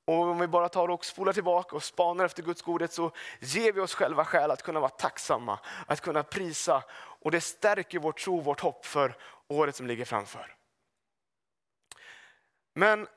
Och 0.04 0.14
om 0.14 0.38
vi 0.38 0.46
bara 0.46 0.68
tar 0.68 0.88
och 0.88 1.04
spolar 1.04 1.32
tillbaka 1.32 1.76
och 1.76 1.82
spanar 1.82 2.24
efter 2.24 2.42
Guds 2.42 2.62
godhet 2.62 2.92
så 2.92 3.12
ger 3.40 3.72
vi 3.72 3.80
oss 3.80 3.94
själva 3.94 4.24
skäl 4.24 4.50
att 4.50 4.62
kunna 4.62 4.80
vara 4.80 4.90
tacksamma, 4.90 5.58
att 5.86 6.00
kunna 6.00 6.22
prisa. 6.22 6.84
Och 6.92 7.30
det 7.30 7.40
stärker 7.40 7.98
vår 7.98 8.12
tro, 8.12 8.40
vårt 8.40 8.60
hopp 8.60 8.86
för 8.86 9.16
året 9.48 9.76
som 9.76 9.86
ligger 9.86 10.04
framför. 10.04 10.59
Men 12.74 13.08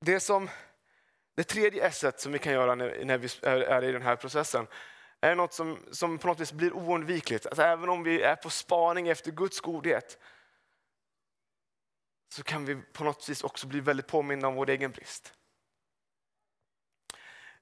det, 0.00 0.20
som, 0.20 0.50
det 1.36 1.44
tredje 1.44 1.86
S 1.86 2.04
som 2.16 2.32
vi 2.32 2.38
kan 2.38 2.52
göra 2.52 2.74
när, 2.74 3.04
när 3.04 3.18
vi 3.18 3.28
är 3.42 3.84
i 3.84 3.92
den 3.92 4.02
här 4.02 4.16
processen 4.16 4.66
är 5.20 5.34
något 5.34 5.52
som, 5.52 5.78
som 5.90 6.18
på 6.18 6.26
något 6.26 6.40
vis 6.40 6.52
blir 6.52 6.72
oundvikligt. 6.72 7.46
Alltså 7.46 7.62
även 7.62 7.88
om 7.88 8.02
vi 8.02 8.22
är 8.22 8.36
på 8.36 8.50
spaning 8.50 9.08
efter 9.08 9.32
Guds 9.32 9.60
godhet 9.60 10.18
så 12.34 12.42
kan 12.42 12.64
vi 12.64 12.76
på 12.76 13.04
något 13.04 13.28
vis 13.28 13.44
också 13.44 13.66
bli 13.66 13.80
väldigt 13.80 14.06
påminna 14.06 14.48
om 14.48 14.54
vår 14.54 14.70
egen 14.70 14.90
brist. 14.90 15.34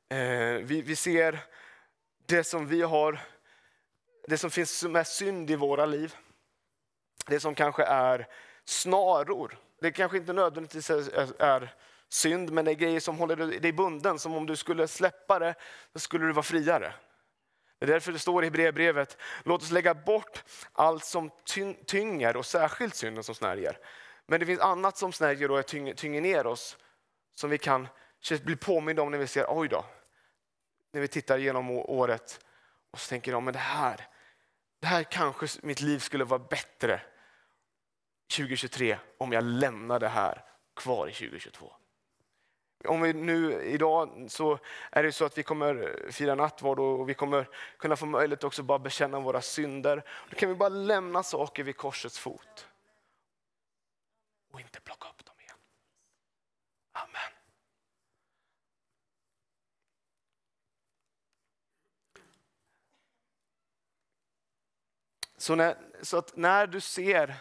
Eh, 0.09 0.55
vi, 0.63 0.83
vi 0.83 0.97
ser 0.97 1.45
det 2.27 2.45
som 2.45 2.67
vi 2.67 2.83
har, 2.83 3.21
det 4.29 4.39
som 4.39 4.51
finns 4.51 4.79
som 4.79 4.97
är 4.97 5.05
synd 5.05 5.51
i 5.51 5.57
våra 5.57 5.87
liv. 5.87 6.17
Det 7.27 7.41
som 7.41 7.55
kanske 7.55 7.85
är 7.85 8.29
snaror. 8.67 9.59
Det 9.81 9.93
kanske 9.93 10.17
inte 10.17 10.33
nödvändigtvis 10.33 10.91
är, 10.91 11.43
är 11.43 11.75
synd, 12.09 12.53
men 12.53 12.65
det 12.65 12.71
är 12.71 12.75
grejer 12.75 13.01
som 13.01 13.19
håller 13.19 13.37
dig 13.61 13.73
bunden. 13.73 14.19
Som 14.19 14.35
om 14.35 14.47
du 14.47 14.57
skulle 14.57 14.89
släppa 14.89 15.39
det, 15.39 15.55
så 15.93 15.99
skulle 15.99 16.27
du 16.27 16.33
vara 16.33 16.43
friare. 16.43 16.95
Det 17.79 17.87
är 17.87 17.91
därför 17.91 18.13
det 18.13 18.19
står 18.19 18.45
i 18.45 18.51
brevbrevet, 18.51 19.17
låt 19.45 19.63
oss 19.63 19.71
lägga 19.71 19.95
bort 19.95 20.45
allt 20.73 21.05
som 21.05 21.31
tynger 21.87 22.37
och 22.37 22.47
särskilt 22.47 22.95
synden 22.95 23.25
som 23.25 23.35
snärjer. 23.35 23.79
Men 24.27 24.41
det 24.41 24.47
finns 24.47 24.61
annat 24.61 24.99
som 24.99 25.13
snärjer 25.13 25.51
och 25.51 25.67
tynger, 25.67 25.95
tynger 25.95 26.21
ner 26.21 26.47
oss 26.47 26.77
som 27.35 27.51
vi 27.51 27.59
kan 27.59 27.89
bli 28.43 28.57
påminna 28.57 29.03
om 29.03 29.11
när 29.11 29.19
vi 29.19 29.27
ser, 29.27 29.47
oj 29.49 29.69
då, 29.69 29.85
när 30.93 31.01
vi 31.01 31.09
tittar 31.09 31.39
genom 31.39 31.71
året 31.71 32.41
och 32.91 33.01
så 33.01 33.09
tänker 33.09 33.33
ja 33.33 33.41
men 33.41 33.53
det 33.53 33.59
här, 33.59 34.09
det 34.81 34.87
här 34.87 35.03
kanske 35.03 35.47
mitt 35.63 35.81
liv 35.81 35.99
skulle 35.99 36.25
vara 36.25 36.39
bättre 36.39 37.01
2023 38.28 38.99
om 39.18 39.33
jag 39.33 39.45
lämnar 39.45 40.00
det 40.00 40.09
här 40.09 40.45
kvar 40.76 41.09
i 41.09 41.12
2022. 41.12 41.73
Om 42.85 43.00
vi 43.00 43.12
nu 43.12 43.62
idag 43.62 44.26
så 44.28 44.59
är 44.90 45.02
det 45.02 45.12
så 45.12 45.25
att 45.25 45.38
vi 45.38 45.42
kommer 45.42 46.06
fira 46.11 46.35
nattvard 46.35 46.78
och 46.78 47.09
vi 47.09 47.14
kommer 47.14 47.49
kunna 47.78 47.97
få 47.97 48.06
möjlighet 48.06 48.45
också 48.45 48.62
bara 48.62 48.78
bekänna 48.78 49.21
våra 49.21 49.40
synder. 49.40 50.04
Då 50.30 50.37
kan 50.37 50.49
vi 50.49 50.54
bara 50.54 50.68
lämna 50.68 51.23
saker 51.23 51.62
vid 51.62 51.76
korsets 51.76 52.18
fot. 52.18 52.68
Och 54.52 54.61
inte 54.61 54.80
plocka 54.80 55.09
upp 55.09 55.25
dem 55.25 55.35
igen. 55.40 55.56
Amen. 56.92 57.33
Så, 65.37 65.54
när, 65.54 65.76
så 66.02 66.18
att 66.18 66.37
när 66.37 66.66
du 66.66 66.80
ser 66.80 67.35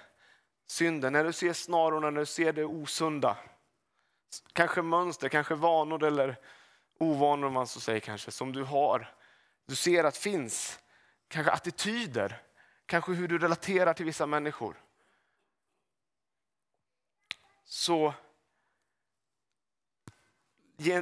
synden, 0.67 1.13
när 1.13 1.23
du 1.23 1.33
ser 1.33 1.53
snarorna, 1.53 2.09
när 2.09 2.19
du 2.19 2.25
ser 2.25 2.53
det 2.53 2.65
osunda 2.65 3.37
kanske 4.53 4.81
mönster, 4.81 5.29
kanske 5.29 5.55
vanor 5.55 6.03
eller 6.03 6.37
ovanor 6.99 7.49
man 7.49 7.67
så 7.67 7.79
säger 7.79 7.99
kanske, 7.99 8.31
som 8.31 8.51
du 8.51 8.63
har. 8.63 9.15
Du 9.65 9.75
ser 9.75 10.03
att 10.03 10.17
finns. 10.17 10.79
Kanske 11.27 11.51
attityder, 11.51 12.41
kanske 12.85 13.13
hur 13.13 13.27
du 13.27 13.37
relaterar 13.37 13.93
till 13.93 14.05
vissa 14.05 14.25
människor. 14.25 14.81
Så 17.63 18.13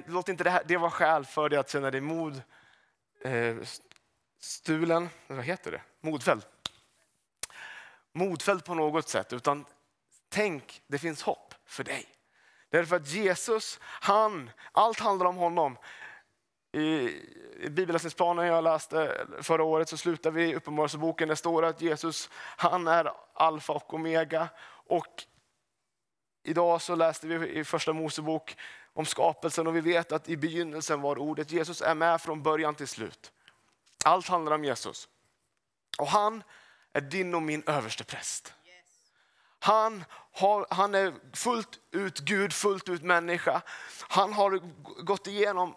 låt 0.05 0.29
inte 0.29 0.43
det, 0.43 0.49
här, 0.49 0.63
det 0.65 0.77
vara 0.77 0.91
skäl 0.91 1.25
för 1.25 1.49
dig 1.49 1.59
att 1.59 1.69
känna 1.69 1.91
dig 1.91 2.01
mod, 2.01 2.41
eh, 3.21 3.57
stulen, 4.39 5.09
vad 5.27 5.43
heter 5.43 5.71
det? 5.71 5.81
Modfälld. 6.01 6.45
Modfälld 8.13 8.65
på 8.65 8.73
något 8.73 9.09
sätt, 9.09 9.33
utan 9.33 9.65
tänk, 10.29 10.81
det 10.87 10.99
finns 10.99 11.21
hopp 11.21 11.53
för 11.65 11.83
dig. 11.83 12.05
Därför 12.69 12.95
att 12.95 13.07
Jesus, 13.07 13.79
han, 13.83 14.49
allt 14.71 14.99
handlar 14.99 15.25
om 15.25 15.35
honom. 15.35 15.77
I, 16.71 16.81
i 17.59 17.69
bibelläsningsplanen 17.69 18.45
jag 18.45 18.63
läste 18.63 19.27
förra 19.41 19.63
året 19.63 19.89
så 19.89 19.97
slutar 19.97 20.31
vi 20.31 20.43
i 20.43 20.55
Uppenbarelseboken. 20.55 21.29
Det 21.29 21.35
står 21.35 21.65
att 21.65 21.81
Jesus, 21.81 22.29
han 22.33 22.87
är 22.87 23.11
alfa 23.33 23.73
och 23.73 23.93
omega. 23.93 24.49
Och 24.87 25.23
idag 26.43 26.81
så 26.81 26.95
läste 26.95 27.27
vi 27.27 27.49
i 27.49 27.63
första 27.63 27.93
Mosebok 27.93 28.57
om 28.93 29.05
skapelsen 29.05 29.67
och 29.67 29.75
vi 29.75 29.81
vet 29.81 30.11
att 30.11 30.29
i 30.29 30.37
begynnelsen 30.37 31.01
var 31.01 31.17
ordet. 31.17 31.51
Jesus 31.51 31.81
är 31.81 31.95
med 31.95 32.21
från 32.21 32.43
början 32.43 32.75
till 32.75 32.87
slut. 32.87 33.31
Allt 34.05 34.27
handlar 34.27 34.51
om 34.51 34.65
Jesus. 34.65 35.07
Och 35.97 36.07
han 36.07 36.43
är 36.93 37.01
din 37.01 37.35
och 37.35 37.41
min 37.41 37.63
överste 37.67 38.03
präst. 38.03 38.53
Han, 39.59 40.05
har, 40.31 40.67
han 40.69 40.95
är 40.95 41.13
fullt 41.33 41.79
ut 41.91 42.19
Gud, 42.19 42.53
fullt 42.53 42.89
ut 42.89 43.03
människa. 43.03 43.61
Han 44.01 44.33
har 44.33 44.59
gått 45.03 45.27
igenom 45.27 45.75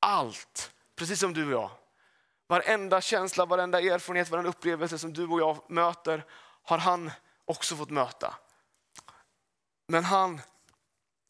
allt, 0.00 0.72
precis 0.96 1.20
som 1.20 1.34
du 1.34 1.46
och 1.46 1.52
jag. 1.52 1.70
Varenda 2.46 3.00
känsla, 3.00 3.46
varenda 3.46 3.80
erfarenhet, 3.80 4.28
varenda 4.28 4.50
upplevelse 4.50 4.98
som 4.98 5.12
du 5.12 5.26
och 5.26 5.40
jag 5.40 5.70
möter 5.70 6.24
har 6.62 6.78
han 6.78 7.10
också 7.44 7.76
fått 7.76 7.90
möta. 7.90 8.34
Men 9.88 10.04
han 10.04 10.40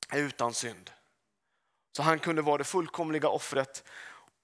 är 0.08 0.18
utan 0.18 0.54
synd. 0.54 0.90
Så 1.96 2.02
han 2.02 2.18
kunde 2.18 2.42
vara 2.42 2.58
det 2.58 2.64
fullkomliga 2.64 3.28
offret 3.28 3.84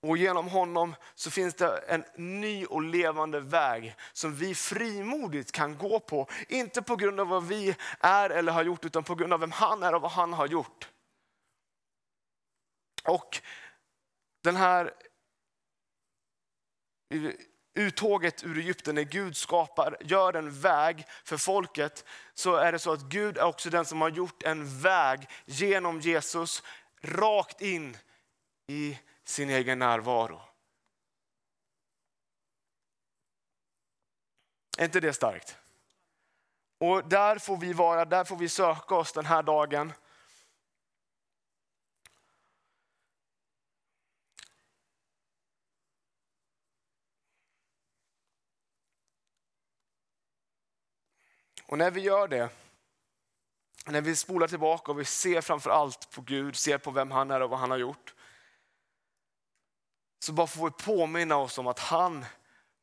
och 0.02 0.16
genom 0.16 0.48
honom 0.48 0.94
så 1.14 1.30
finns 1.30 1.54
det 1.54 1.78
en 1.78 2.04
ny 2.16 2.66
och 2.66 2.82
levande 2.82 3.40
väg 3.40 3.94
som 4.12 4.34
vi 4.34 4.54
frimodigt 4.54 5.52
kan 5.52 5.78
gå 5.78 6.00
på. 6.00 6.28
Inte 6.48 6.82
på 6.82 6.96
grund 6.96 7.20
av 7.20 7.28
vad 7.28 7.46
vi 7.46 7.76
är 8.00 8.30
eller 8.30 8.52
har 8.52 8.62
gjort 8.62 8.84
utan 8.84 9.04
på 9.04 9.14
grund 9.14 9.32
av 9.32 9.40
vem 9.40 9.52
han 9.52 9.82
är 9.82 9.94
och 9.94 10.02
vad 10.02 10.10
han 10.10 10.32
har 10.32 10.46
gjort. 10.46 10.88
Och 13.04 13.42
den 14.42 14.56
här 14.56 14.94
uttåget 17.74 18.44
ur 18.44 18.58
Egypten 18.58 18.94
när 18.94 19.02
Gud 19.02 19.36
skapar, 19.36 19.96
gör 20.00 20.32
en 20.32 20.60
väg 20.60 21.06
för 21.24 21.36
folket 21.36 22.04
så 22.34 22.54
är 22.56 22.72
det 22.72 22.78
så 22.78 22.92
att 22.92 23.02
Gud 23.02 23.38
är 23.38 23.44
också 23.44 23.70
den 23.70 23.84
som 23.84 24.00
har 24.00 24.10
gjort 24.10 24.42
en 24.42 24.80
väg 24.80 25.28
genom 25.44 26.00
Jesus 26.00 26.62
rakt 27.02 27.60
in 27.60 27.96
i 28.66 28.98
sin 29.30 29.50
egen 29.50 29.78
närvaro. 29.78 30.42
Är 34.78 34.84
inte 34.84 35.00
det 35.00 35.12
starkt? 35.12 35.56
Och 36.78 37.08
där 37.08 37.38
får 37.38 37.56
vi 37.56 37.72
vara, 37.72 38.04
där 38.04 38.24
får 38.24 38.36
vi 38.36 38.48
söka 38.48 38.94
oss 38.94 39.12
den 39.12 39.26
här 39.26 39.42
dagen. 39.42 39.92
Och 51.66 51.78
när 51.78 51.90
vi 51.90 52.00
gör 52.00 52.28
det, 52.28 52.50
när 53.86 54.00
vi 54.00 54.16
spolar 54.16 54.48
tillbaka 54.48 54.92
och 54.92 55.00
vi 55.00 55.04
ser 55.04 55.40
framför 55.40 55.70
allt 55.70 56.10
på 56.10 56.20
Gud, 56.20 56.56
ser 56.56 56.78
på 56.78 56.90
vem 56.90 57.10
han 57.10 57.30
är 57.30 57.40
och 57.40 57.50
vad 57.50 57.58
han 57.58 57.70
har 57.70 57.78
gjort, 57.78 58.14
så 60.20 60.32
bara 60.32 60.46
får 60.46 60.64
vi 60.64 60.70
påminna 60.70 61.36
oss 61.36 61.58
om 61.58 61.66
att 61.66 61.78
han 61.78 62.24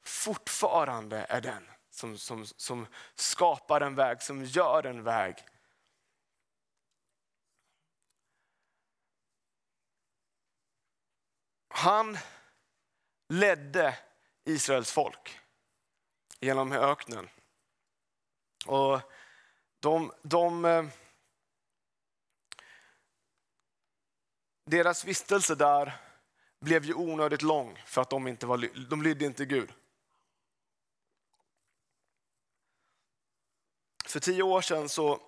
fortfarande 0.03 1.25
är 1.29 1.41
den 1.41 1.67
som, 1.89 2.17
som, 2.17 2.45
som 2.45 2.87
skapar 3.15 3.81
en 3.81 3.95
väg, 3.95 4.21
som 4.21 4.43
gör 4.45 4.85
en 4.85 5.03
väg. 5.03 5.35
Han 11.67 12.17
ledde 13.29 13.97
Israels 14.43 14.91
folk 14.91 15.39
genom 16.39 16.71
öknen. 16.71 17.29
Och 18.65 19.01
de, 19.79 20.11
de, 20.21 20.65
eh, 20.65 20.85
deras 24.65 25.05
vistelse 25.05 25.55
där 25.55 26.06
blev 26.67 26.85
ju 26.85 26.93
onödigt 26.93 27.41
lång 27.41 27.83
för 27.85 28.01
att 28.01 28.09
de, 28.09 28.27
inte 28.27 28.45
var, 28.45 28.87
de 28.89 29.01
lydde 29.01 29.25
inte 29.25 29.45
Gud. 29.45 29.71
För 34.05 34.19
tio 34.19 34.43
år 34.43 34.61
sedan 34.61 34.89
så, 34.89 35.19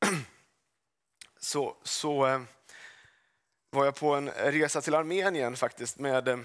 så, 1.38 1.76
så 1.82 2.26
eh, 2.26 2.40
var 3.70 3.84
jag 3.84 3.94
på 3.96 4.14
en 4.14 4.30
resa 4.30 4.80
till 4.80 4.94
Armenien 4.94 5.56
faktiskt 5.56 5.98
med 5.98 6.28
eh, 6.28 6.38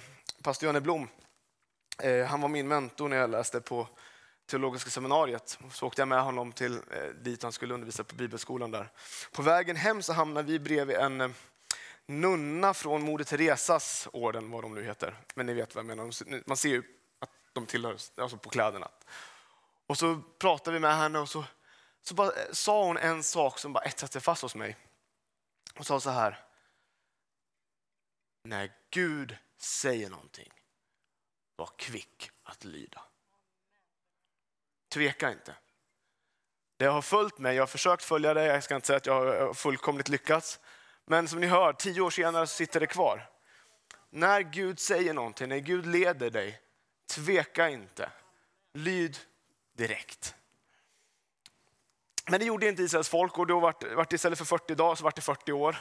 pastor 0.44 0.68
Janne 0.68 0.82
Blom. 0.82 1.08
Eh, 2.04 2.26
han 2.26 2.42
var 2.42 2.50
min 2.50 2.68
mentor 2.68 3.10
när 3.10 3.18
jag 3.18 3.30
läste 3.30 3.62
på 3.62 3.88
teologiska 4.46 4.90
seminariet. 4.90 5.60
Så 5.72 5.88
åkte 5.88 6.02
jag 6.02 6.08
med 6.08 6.24
honom 6.24 6.52
till 6.52 6.82
dit 7.22 7.44
han 7.44 7.52
skulle 7.52 7.74
undervisa 7.74 8.04
på 8.04 8.16
bibelskolan 8.16 8.72
där. 8.72 8.92
På 9.32 9.42
vägen 9.42 9.76
hem 9.76 10.02
så 10.02 10.14
hamnade 10.14 10.52
vi 10.52 10.60
bredvid 10.60 10.96
en 10.96 11.34
nunna 12.10 12.74
från 12.74 13.02
Moder 13.02 13.26
Teresas 13.26 14.08
orden, 14.14 14.52
vad 14.52 14.64
de 14.64 14.76
nu 14.76 14.84
heter. 14.84 15.18
Men 15.36 15.46
ni 15.46 15.54
vet 15.54 15.76
vad 15.76 15.82
jag 15.82 15.88
menar. 15.88 16.48
Man 16.50 16.58
ser 16.58 16.70
ju 16.70 16.84
att 17.20 17.30
de 17.54 17.66
tillhör, 17.66 17.98
alltså 18.16 18.38
på 18.38 18.50
kläderna. 18.50 18.92
Och 19.88 19.98
så 19.98 20.22
pratade 20.40 20.74
vi 20.74 20.80
med 20.80 20.98
henne 20.98 21.20
och 21.20 21.30
så 21.30 21.46
så 22.02 22.14
bara, 22.14 22.32
eh, 22.32 22.52
sa 22.52 22.86
hon 22.86 22.98
en 22.98 23.24
sak 23.24 23.60
som 23.60 23.74
bara 23.74 23.84
etsade 23.84 24.12
sig 24.12 24.22
fast 24.22 24.42
hos 24.42 24.56
mig. 24.56 24.78
Hon 25.76 25.86
sa 25.86 26.00
så 26.00 26.10
här. 26.10 26.46
När 28.44 28.74
Gud 28.90 29.38
säger 29.58 30.10
någonting, 30.10 30.54
var 31.56 31.70
kvick 31.78 32.32
att 32.44 32.64
lyda. 32.64 33.02
Tveka 34.90 35.32
inte. 35.32 35.56
Det 36.78 36.86
har 36.86 37.02
följt 37.02 37.38
mig, 37.38 37.56
jag 37.56 37.62
har 37.62 37.68
försökt 37.68 38.04
följa 38.04 38.34
det, 38.34 38.46
jag 38.46 38.64
ska 38.64 38.76
inte 38.76 38.88
säga 38.88 38.98
att 38.98 39.06
jag 39.06 39.14
har 39.14 39.54
fullkomligt 39.54 40.10
lyckats. 40.10 40.60
Men 41.12 41.28
som 41.28 41.40
ni 41.40 41.48
hör, 41.48 41.74
tio 41.74 42.02
år 42.02 42.10
senare 42.10 42.48
så 42.48 42.56
sitter 42.56 42.80
det 42.80 42.88
kvar. 42.88 43.30
När 44.10 44.42
Gud 44.42 44.80
säger 44.80 45.14
någonting, 45.14 45.50
när 45.50 45.58
Gud 45.58 45.86
leder 45.86 46.30
dig, 46.30 46.62
tveka 47.12 47.70
inte. 47.70 48.12
Lyd 48.74 49.18
direkt. 49.74 50.36
Men 52.30 52.40
det 52.40 52.46
gjorde 52.46 52.70
inte 52.70 52.84
Israels 52.84 53.10
folk 53.10 53.38
och 53.38 53.48
då 53.48 53.60
vart, 53.60 53.84
vart 53.94 54.10
det 54.10 54.16
istället 54.16 54.38
för 54.38 54.46
40 54.46 54.76
dagar 54.76 54.96
så 54.96 55.04
vart 55.04 55.16
det 55.16 55.22
40 55.22 55.52
år. 55.52 55.78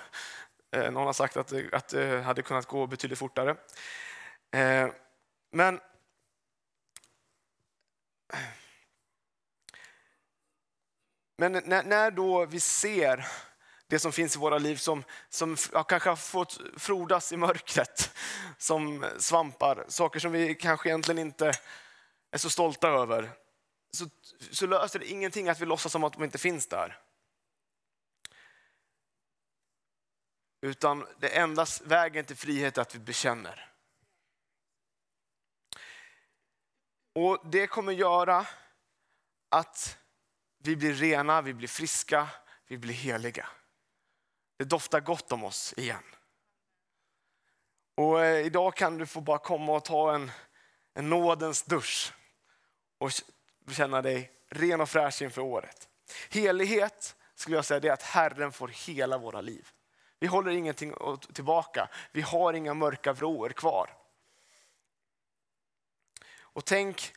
Eh, 0.70 0.90
någon 0.90 1.06
har 1.06 1.12
sagt 1.12 1.36
att, 1.36 1.52
att 1.72 1.88
det 1.88 2.22
hade 2.22 2.42
kunnat 2.42 2.66
gå 2.66 2.86
betydligt 2.86 3.18
fortare. 3.18 3.56
Eh, 4.50 4.88
men 5.50 5.80
Men 11.40 11.52
när, 11.52 11.82
när, 11.82 12.10
då 12.10 12.46
vi 12.46 12.60
ser 12.60 13.26
det 13.88 13.98
som 13.98 14.12
finns 14.12 14.36
i 14.36 14.38
våra 14.38 14.58
liv 14.58 14.76
som, 14.76 15.04
som 15.28 15.56
kanske 15.88 16.08
har 16.08 16.16
fått 16.16 16.60
frodas 16.76 17.32
i 17.32 17.36
mörkret, 17.36 18.14
som 18.58 19.06
svampar, 19.18 19.84
saker 19.88 20.20
som 20.20 20.32
vi 20.32 20.54
kanske 20.54 20.88
egentligen 20.88 21.18
inte 21.18 21.52
är 22.30 22.38
så 22.38 22.50
stolta 22.50 22.88
över, 22.88 23.30
så, 23.90 24.06
så 24.50 24.66
löser 24.66 24.98
det 24.98 25.10
ingenting 25.10 25.48
att 25.48 25.60
vi 25.60 25.66
låtsas 25.66 25.92
som 25.92 26.04
att 26.04 26.12
de 26.12 26.24
inte 26.24 26.38
finns 26.38 26.66
där. 26.66 26.98
Utan 30.60 31.06
det 31.18 31.28
enda 31.28 31.66
vägen 31.84 32.24
till 32.24 32.36
frihet 32.36 32.78
är 32.78 32.82
att 32.82 32.94
vi 32.94 32.98
bekänner. 32.98 33.72
Och 37.14 37.46
Det 37.50 37.66
kommer 37.66 37.92
göra 37.92 38.46
att 39.48 39.98
vi 40.58 40.76
blir 40.76 40.94
rena, 40.94 41.42
vi 41.42 41.54
blir 41.54 41.68
friska, 41.68 42.28
vi 42.66 42.78
blir 42.78 42.94
heliga. 42.94 43.48
Det 44.58 44.64
doftar 44.64 45.00
gott 45.00 45.32
om 45.32 45.44
oss 45.44 45.74
igen. 45.76 46.02
Och 47.94 48.24
eh, 48.24 48.46
idag 48.46 48.74
kan 48.74 48.98
du 48.98 49.06
få 49.06 49.20
bara 49.20 49.38
komma 49.38 49.72
och 49.72 49.84
ta 49.84 50.14
en, 50.14 50.30
en 50.94 51.10
nådens 51.10 51.62
dusch 51.62 52.12
och 52.98 53.10
känna 53.72 54.02
dig 54.02 54.32
ren 54.48 54.80
och 54.80 54.88
fräsch 54.88 55.22
inför 55.22 55.42
året. 55.42 55.88
Helighet 56.30 57.16
skulle 57.34 57.56
jag 57.56 57.64
säga 57.64 57.80
det 57.80 57.88
är 57.88 57.92
att 57.92 58.02
Herren 58.02 58.52
får 58.52 58.68
hela 58.68 59.18
våra 59.18 59.40
liv. 59.40 59.68
Vi 60.18 60.26
håller 60.26 60.50
ingenting 60.50 60.94
tillbaka. 61.32 61.88
Vi 62.12 62.20
har 62.20 62.52
inga 62.52 62.74
mörka 62.74 63.12
vrår 63.12 63.50
kvar. 63.50 63.96
Och 66.36 66.64
tänk 66.64 67.12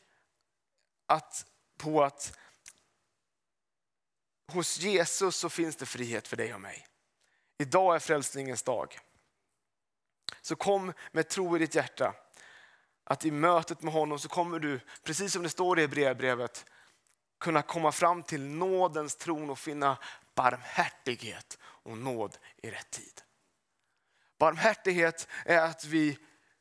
att, 1.06 1.46
på 1.76 2.04
att 2.04 2.38
hos 4.52 4.78
Jesus 4.78 5.36
så 5.36 5.48
finns 5.48 5.76
det 5.76 5.86
frihet 5.86 6.28
för 6.28 6.36
dig 6.36 6.54
och 6.54 6.60
mig. 6.60 6.86
Idag 7.62 7.94
är 7.94 7.98
frälsningens 7.98 8.62
dag. 8.62 8.98
Så 10.40 10.56
kom 10.56 10.92
med 11.12 11.28
tro 11.28 11.56
i 11.56 11.58
ditt 11.58 11.74
hjärta 11.74 12.14
att 13.04 13.24
i 13.24 13.30
mötet 13.30 13.82
med 13.82 13.92
honom 13.92 14.18
så 14.18 14.28
kommer 14.28 14.58
du, 14.58 14.80
precis 15.02 15.32
som 15.32 15.42
det 15.42 15.48
står 15.48 15.80
i 15.80 15.88
brevbrevet, 15.88 16.64
kunna 17.40 17.62
komma 17.62 17.92
fram 17.92 18.22
till 18.22 18.42
nådens 18.42 19.16
tron 19.16 19.50
och 19.50 19.58
finna 19.58 19.98
barmhärtighet 20.34 21.58
och 21.62 21.98
nåd 21.98 22.38
i 22.56 22.70
rätt 22.70 22.90
tid. 22.90 23.22
Barmhärtighet 24.38 25.28
är 25.44 25.58
att 25.58 25.84
vi 25.84 26.18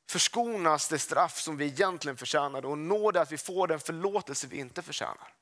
förskonas 0.10 0.90
det 0.90 1.00
straff 1.00 1.40
som 1.40 1.58
vi 1.58 1.66
egentligen 1.66 2.18
förtjänade 2.18 2.68
och 2.68 2.78
nåd 2.78 3.18
är 3.18 3.22
att 3.22 3.32
vi 3.32 3.38
får 3.38 3.68
den 3.68 3.80
förlåtelse 3.80 4.48
vi 4.48 4.58
inte 4.58 4.82
förtjänar. 4.82 5.34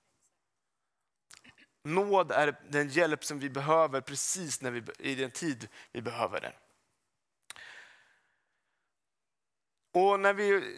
Nåd 1.83 2.31
är 2.31 2.59
den 2.69 2.89
hjälp 2.89 3.23
som 3.23 3.39
vi 3.39 3.49
behöver 3.49 4.01
precis 4.01 4.61
när 4.61 4.71
vi, 4.71 4.83
i 4.99 5.15
den 5.15 5.31
tid 5.31 5.67
vi 5.91 6.01
behöver 6.01 6.41
den. 6.41 6.53
Och 9.93 10.19
när 10.19 10.33
vi 10.33 10.75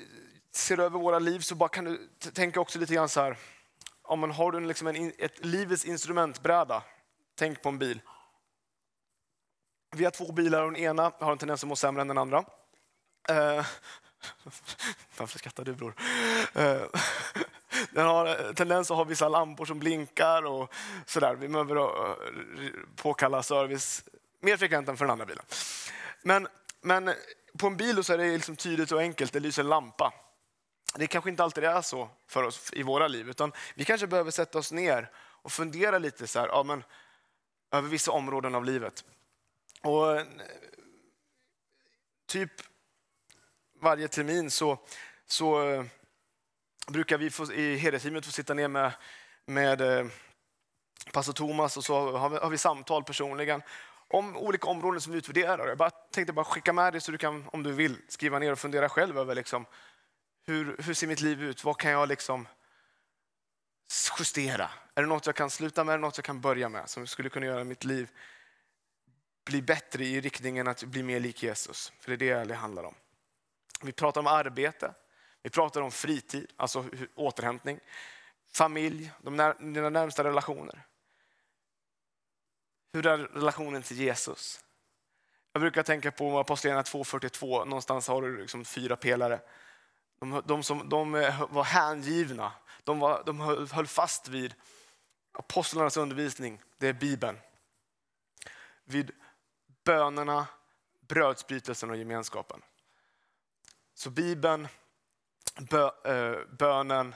ser 0.51 0.79
över 0.79 0.99
våra 0.99 1.19
liv 1.19 1.39
så 1.39 1.55
bara 1.55 1.69
kan 1.69 1.85
du 1.85 2.09
tänka 2.33 2.59
också 2.59 2.79
lite 2.79 2.93
grann 2.93 3.09
så 3.09 3.21
här. 3.21 3.37
Om 4.01 4.19
man 4.19 4.31
har 4.31 4.51
du 4.51 4.59
liksom 4.59 4.87
en, 4.87 5.13
ett 5.17 5.45
livets 5.45 5.85
instrumentbräda, 5.85 6.83
tänk 7.35 7.61
på 7.61 7.69
en 7.69 7.79
bil. 7.79 8.01
Vi 9.95 10.03
har 10.03 10.11
två 10.11 10.31
bilar 10.31 10.63
och 10.63 10.71
den 10.71 10.81
ena 10.81 11.11
har 11.19 11.31
en 11.31 11.37
tendens 11.37 11.63
att 11.63 11.67
må 11.67 11.75
sämre 11.75 12.01
än 12.01 12.07
den 12.07 12.17
andra. 12.17 12.37
Eh, 13.29 13.35
varför 15.17 15.39
skrattar 15.39 15.63
du 15.63 15.73
bror? 15.73 15.95
Eh, 16.53 16.83
den 17.91 18.05
har 18.05 18.27
eh, 18.27 18.53
tendens 18.53 18.91
att 18.91 18.97
ha 18.97 19.03
vissa 19.03 19.29
lampor 19.29 19.65
som 19.65 19.79
blinkar 19.79 20.45
och 20.45 20.73
sådär. 21.05 21.35
Vi 21.35 21.47
behöver 21.47 21.75
eh, 21.75 22.15
påkalla 22.95 23.43
service 23.43 24.03
mer 24.39 24.57
frekvent 24.57 24.89
än 24.89 24.97
för 24.97 25.05
den 25.05 25.11
andra 25.11 25.25
bilen. 25.25 25.45
Men, 26.23 26.47
men 26.81 27.13
på 27.57 27.67
en 27.67 27.77
bil 27.77 28.03
så 28.03 28.13
är 28.13 28.17
det 28.17 28.31
liksom 28.31 28.55
tydligt 28.55 28.91
och 28.91 28.99
enkelt, 28.99 29.33
det 29.33 29.39
lyser 29.39 29.63
en 29.63 29.69
lampa. 29.69 30.13
Det 30.95 31.07
kanske 31.07 31.29
inte 31.29 31.43
alltid 31.43 31.63
är 31.63 31.81
så 31.81 32.09
för 32.27 32.43
oss 32.43 32.73
i 32.73 32.83
våra 32.83 33.07
liv, 33.07 33.29
utan 33.29 33.51
vi 33.75 33.85
kanske 33.85 34.07
behöver 34.07 34.31
sätta 34.31 34.59
oss 34.59 34.71
ner 34.71 35.11
och 35.15 35.51
fundera 35.51 35.97
lite 35.97 36.27
så 36.27 36.39
här, 36.39 36.47
ja, 36.47 36.63
men, 36.63 36.83
över 37.71 37.89
vissa 37.89 38.11
områden 38.11 38.55
av 38.55 38.65
livet. 38.65 39.05
Och 39.81 40.15
eh, 40.15 40.25
typ 42.25 42.51
varje 43.81 44.07
termin 44.07 44.51
så, 44.51 44.77
så 45.25 45.85
brukar 46.87 47.17
vi 47.17 47.29
få, 47.29 47.53
i 47.53 47.75
hedersteamet 47.75 48.25
få 48.25 48.31
sitta 48.31 48.53
ner 48.53 48.67
med, 48.67 48.91
med 49.45 49.81
eh, 49.81 50.05
pastor 51.13 51.33
Thomas 51.33 51.77
och 51.77 51.83
så 51.83 52.17
har 52.17 52.29
vi, 52.29 52.37
har 52.37 52.49
vi 52.49 52.57
samtal 52.57 53.03
personligen 53.03 53.61
om 54.07 54.37
olika 54.37 54.67
områden 54.67 55.01
som 55.01 55.11
vi 55.11 55.17
utvärderar. 55.17 55.67
Jag 55.67 55.77
bara 55.77 55.89
tänkte 55.89 56.33
bara 56.33 56.45
skicka 56.45 56.73
med 56.73 56.93
dig 56.93 57.01
så 57.01 57.11
du 57.11 57.17
kan, 57.17 57.49
om 57.51 57.63
du 57.63 57.71
vill, 57.71 57.97
skriva 58.07 58.39
ner 58.39 58.51
och 58.51 58.59
fundera 58.59 58.89
själv 58.89 59.17
över 59.17 59.35
liksom, 59.35 59.65
hur, 60.45 60.75
hur 60.79 60.93
ser 60.93 61.07
mitt 61.07 61.21
liv 61.21 61.43
ut? 61.43 61.63
Vad 61.63 61.77
kan 61.77 61.91
jag 61.91 62.09
liksom 62.09 62.47
justera? 64.19 64.69
Är 64.95 65.01
det 65.01 65.07
något 65.07 65.25
jag 65.25 65.35
kan 65.35 65.49
sluta 65.49 65.83
med? 65.83 65.93
Är 65.93 65.97
det 65.97 66.01
något 66.01 66.17
jag 66.17 66.25
kan 66.25 66.41
börja 66.41 66.69
med 66.69 66.89
som 66.89 67.07
skulle 67.07 67.29
kunna 67.29 67.45
göra 67.45 67.63
mitt 67.63 67.83
liv 67.83 68.09
bli 69.45 69.61
bättre 69.61 70.05
i 70.05 70.21
riktningen 70.21 70.67
att 70.67 70.83
bli 70.83 71.03
mer 71.03 71.19
lik 71.19 71.43
Jesus? 71.43 71.93
För 71.99 72.17
det 72.17 72.29
är 72.29 72.39
det 72.39 72.45
det 72.45 72.55
handlar 72.55 72.83
om. 72.83 72.95
Vi 73.81 73.91
pratar 73.91 74.21
om 74.21 74.27
arbete, 74.27 74.93
vi 75.43 75.49
pratar 75.49 75.81
om 75.81 75.91
fritid, 75.91 76.51
alltså 76.55 76.85
återhämtning, 77.15 77.79
familj, 78.51 79.11
de 79.21 79.35
när, 79.35 79.53
dina 79.73 79.89
närmsta 79.89 80.23
relationer. 80.23 80.81
Hur 82.93 83.07
är 83.07 83.17
relationen 83.17 83.83
till 83.83 83.99
Jesus? 83.99 84.63
Jag 85.53 85.61
brukar 85.61 85.83
tänka 85.83 86.11
på 86.11 86.39
Apostlagärningarna 86.39 86.83
2.42, 86.83 87.65
någonstans 87.65 88.07
har 88.07 88.21
du 88.21 88.37
liksom 88.41 88.65
fyra 88.65 88.95
pelare. 88.95 89.39
De, 90.19 90.41
de, 90.45 90.63
som, 90.63 90.89
de 90.89 91.11
var 91.49 91.63
hängivna, 91.63 92.53
de, 92.83 92.99
var, 92.99 93.23
de 93.25 93.39
höll, 93.71 93.87
fast 93.87 94.27
vid 94.27 94.53
apostlarnas 95.31 95.97
undervisning, 95.97 96.61
det 96.77 96.87
är 96.87 96.93
Bibeln. 96.93 97.39
Vid 98.83 99.11
bönerna, 99.83 100.47
brödsbrytelsen 101.07 101.89
och 101.89 101.97
gemenskapen. 101.97 102.61
Så 103.93 104.09
Bibeln, 104.09 104.67
Eh, 105.55 106.35
bönen, 106.57 107.15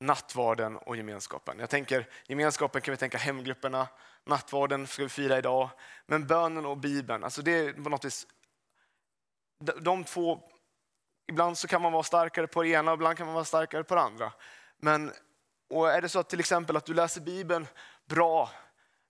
nattvarden 0.00 0.76
och 0.76 0.96
gemenskapen. 0.96 1.58
Jag 1.58 1.70
tänker 1.70 2.08
gemenskapen 2.26 2.82
kan 2.82 2.92
vi 2.92 2.98
tänka 2.98 3.18
hemgrupperna, 3.18 3.88
nattvarden 4.24 4.86
ska 4.86 5.02
vi 5.02 5.08
fira 5.08 5.38
idag, 5.38 5.70
men 6.06 6.26
bönen 6.26 6.66
och 6.66 6.76
Bibeln, 6.76 7.24
alltså 7.24 7.42
det 7.42 7.50
är 7.52 7.72
på 7.72 7.90
något 7.90 8.04
vis, 8.04 8.26
de 9.80 10.04
två, 10.04 10.42
ibland 11.28 11.58
så 11.58 11.68
kan 11.68 11.82
man 11.82 11.92
vara 11.92 12.02
starkare 12.02 12.46
på 12.46 12.62
det 12.62 12.68
ena 12.68 12.90
och 12.90 12.96
ibland 12.96 13.16
kan 13.16 13.26
man 13.26 13.34
vara 13.34 13.44
starkare 13.44 13.84
på 13.84 13.94
det 13.94 14.00
andra. 14.00 14.32
Men 14.76 15.12
och 15.70 15.90
är 15.90 16.02
det 16.02 16.08
så 16.08 16.18
att 16.18 16.28
till 16.28 16.40
exempel 16.40 16.76
att 16.76 16.84
du 16.84 16.94
läser 16.94 17.20
Bibeln 17.20 17.66
bra, 18.06 18.50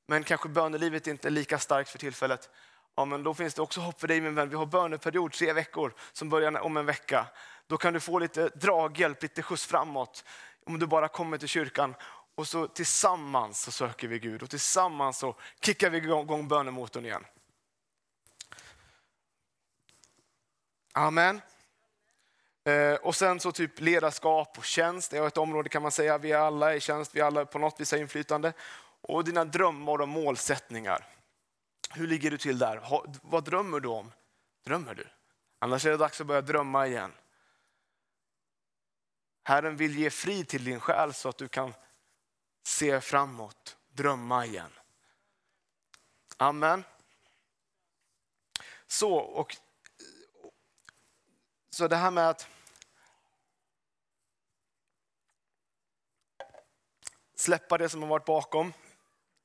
men 0.07 0.25
kanske 0.25 0.49
bönelivet 0.49 1.07
inte 1.07 1.29
är 1.29 1.31
lika 1.31 1.59
starkt 1.59 1.91
för 1.91 1.99
tillfället, 1.99 2.51
ja, 2.97 3.05
men 3.05 3.23
då 3.23 3.35
finns 3.35 3.55
det 3.55 3.63
också 3.63 3.81
hopp 3.81 4.01
för 4.01 4.09
dig 4.09 4.21
min 4.21 4.35
vän. 4.35 4.49
Vi 4.49 4.57
har 4.57 4.67
böneperiod 4.67 5.33
tre 5.33 5.53
veckor 5.53 5.95
som 6.13 6.29
börjar 6.29 6.61
om 6.61 6.77
en 6.77 6.87
vecka. 6.87 7.27
Då 7.69 7.77
kan 7.77 7.93
du 7.93 8.01
få 8.01 8.19
lite 8.19 8.49
draghjälp, 8.49 9.23
lite 9.23 9.43
skjuts 9.43 9.67
framåt 9.67 10.25
om 10.67 10.79
du 10.79 10.87
bara 10.87 11.09
kommer 11.09 11.39
till 11.39 11.49
kyrkan 11.49 11.95
och 12.35 12.49
så 12.49 12.67
tillsammans 12.67 13.63
så 13.63 13.73
söker 13.73 14.09
vi 14.09 14.19
Gud 14.19 14.43
och 14.43 14.51
tillsammans 14.51 15.19
så 15.19 15.37
kickar 15.61 15.91
vi 15.91 15.99
igång, 15.99 16.49
bönemotorn 16.49 17.05
igen. 17.05 17.25
Amen. 20.93 21.41
Eh, 22.65 22.95
och 22.95 23.17
sen 23.17 23.41
så 23.41 23.53
typ 23.53 23.81
ledarskap 23.81 24.59
och 24.59 24.65
tjänst, 24.65 25.11
det 25.11 25.19
är 25.19 25.27
ett 25.27 25.39
område 25.39 25.69
kan 25.69 25.83
man 25.83 25.93
säga, 25.93 26.19
vi 26.19 26.33
är 26.33 26.39
alla 26.39 26.75
i 26.75 26.81
tjänst, 26.81 27.15
vi 27.15 27.21
alla 27.21 27.45
på 27.45 27.59
något 27.59 27.81
vis 27.81 27.93
har 27.93 27.99
inflytande. 27.99 28.53
Och 29.01 29.25
dina 29.25 29.45
drömmar 29.45 30.01
och 30.01 30.09
målsättningar. 30.09 31.07
Hur 31.91 32.07
ligger 32.07 32.31
du 32.31 32.39
till 32.39 32.59
där? 32.59 32.81
vad 33.23 33.45
drömmer 33.45 33.81
du 33.81 33.89
om? 33.89 34.13
Drömmer 34.65 34.95
du? 34.95 35.07
Annars 35.59 35.87
är 35.87 35.91
det 35.91 35.97
dags 35.97 36.21
att 36.21 36.27
börja 36.27 36.41
drömma 36.41 36.87
igen. 36.87 37.13
Herren 39.49 39.77
vill 39.77 39.99
ge 39.99 40.11
fri 40.11 40.45
till 40.45 40.65
din 40.65 40.81
själ 40.81 41.15
så 41.15 41.29
att 41.29 41.39
du 41.39 41.49
kan 41.49 41.75
se 42.63 43.01
framåt, 43.01 43.77
drömma 43.89 44.47
igen. 44.47 44.71
Amen. 46.37 46.85
Så, 48.87 49.15
och, 49.15 49.57
så 51.71 51.89
det 51.89 51.97
här 51.97 52.11
med 52.11 52.29
att 52.29 52.49
släppa 57.35 57.79
det 57.79 57.89
som 57.89 58.03
har 58.03 58.09
varit 58.09 58.25
bakom 58.25 58.73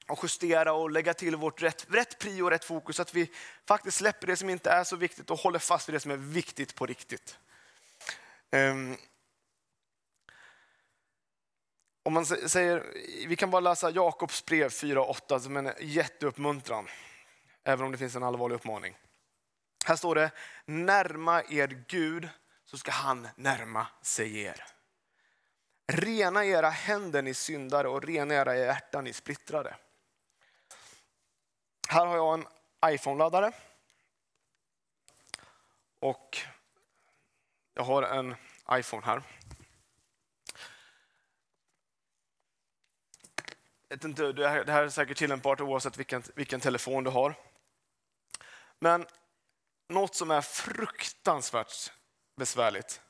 och 0.08 0.20
justera 0.24 0.74
och 0.74 0.92
lägga 0.92 1.14
till 1.14 1.36
vårt 1.36 1.62
rätt, 1.62 1.86
rätt 1.90 2.20
prio 2.20 2.44
och 2.44 2.50
rätt 2.50 2.66
fokus. 2.66 2.96
Så 2.96 3.02
att 3.02 3.14
vi 3.14 3.32
faktiskt 3.68 3.98
släpper 3.98 4.28
det 4.28 4.38
som 4.38 4.50
inte 4.50 4.72
är 4.72 4.84
så 4.84 4.96
viktigt 4.96 5.30
och 5.30 5.40
håller 5.40 5.60
fast 5.60 5.90
vid 5.90 5.96
det 5.96 6.00
som 6.00 6.12
är 6.12 6.18
viktigt 6.18 6.76
på 6.76 6.86
riktigt. 6.86 7.38
Um, 8.52 8.98
om 12.04 12.14
man 12.14 12.26
säger, 12.26 12.94
vi 13.28 13.36
kan 13.36 13.52
bara 13.52 13.60
läsa 13.60 13.90
Jakobs 13.90 14.46
brev 14.46 14.70
4.8 14.70 15.40
som 15.40 15.58
en 15.58 15.74
jätteuppmuntran. 15.80 16.88
Även 17.64 17.86
om 17.86 17.92
det 17.92 17.98
finns 17.98 18.16
en 18.16 18.24
allvarlig 18.24 18.56
uppmaning. 18.56 18.98
Här 19.86 19.96
står 19.96 20.16
det, 20.16 20.32
närma 20.66 21.44
er 21.44 21.84
Gud 21.88 22.30
så 22.66 22.78
ska 22.78 22.92
han 22.92 23.28
närma 23.36 23.88
sig 24.02 24.40
er. 24.42 24.64
Rena 25.88 26.46
era 26.46 26.70
händer 26.70 27.22
ni 27.22 27.34
syndare 27.34 27.88
och 27.88 28.04
rena 28.04 28.34
era 28.34 28.58
hjärtan 28.58 29.04
ni 29.04 29.14
splittrade. 29.14 29.76
Här 31.90 32.06
har 32.06 32.16
jag 32.16 32.34
en 32.34 32.48
iPhone-laddare. 32.86 33.52
Och 36.00 36.38
jag 37.74 37.84
har 37.84 38.04
en 38.04 38.36
iPhone 38.72 39.06
här. 39.06 39.22
Det 43.96 44.48
här 44.48 44.84
är 44.84 44.90
säkert 44.90 45.18
tillämpbart 45.18 45.62
oavsett 45.62 45.98
vilken, 45.98 46.24
vilken 46.36 46.60
telefon 46.60 47.04
du 47.04 47.10
har. 47.10 47.36
Men 48.80 49.06
något 49.90 50.16
som 50.16 50.32
är 50.32 50.42
fruktansvärt 50.42 51.92
besvärligt, 52.36 53.02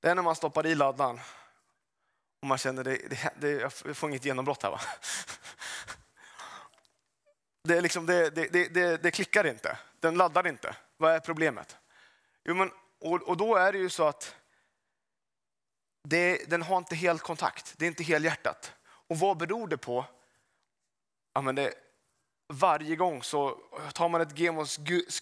det 0.00 0.08
är 0.08 0.14
när 0.14 0.22
man 0.22 0.36
stoppar 0.36 0.66
i 0.66 0.74
laddaren 0.74 1.20
och 2.40 2.48
man 2.48 2.58
känner 2.58 2.84
det, 2.84 3.08
det, 3.10 3.32
det 3.40 3.50
jag 3.50 3.96
får 3.96 4.10
inget 4.10 4.24
genombrott 4.24 4.62
här. 4.62 4.70
Va? 4.70 4.80
Det, 7.64 7.76
är 7.76 7.80
liksom, 7.80 8.06
det, 8.06 8.30
det, 8.30 8.74
det, 8.74 9.02
det 9.02 9.10
klickar 9.10 9.46
inte, 9.46 9.78
den 10.00 10.14
laddar 10.14 10.46
inte. 10.46 10.76
Vad 10.96 11.12
är 11.12 11.20
problemet? 11.20 11.76
Jo, 12.44 12.54
men, 12.54 12.72
och, 13.00 13.22
och 13.22 13.36
då 13.36 13.56
är 13.56 13.72
det 13.72 13.78
ju 13.78 13.90
så 13.90 14.04
att 14.04 14.36
det, 16.08 16.50
den 16.50 16.62
har 16.62 16.78
inte 16.78 16.96
helt 16.96 17.22
kontakt, 17.22 17.74
det 17.78 17.84
är 17.84 17.86
inte 17.86 18.02
helhjärtat. 18.02 18.72
Och 19.12 19.18
vad 19.18 19.36
beror 19.36 19.68
det 19.68 19.78
på? 19.78 20.04
Ja, 21.32 21.42
men 21.42 21.54
det, 21.54 21.74
varje 22.48 22.96
gång 22.96 23.22
så 23.22 23.58
tar 23.94 24.08
man 24.08 24.20
ett 24.20 24.38
gem 24.38 24.58
och 24.58 24.66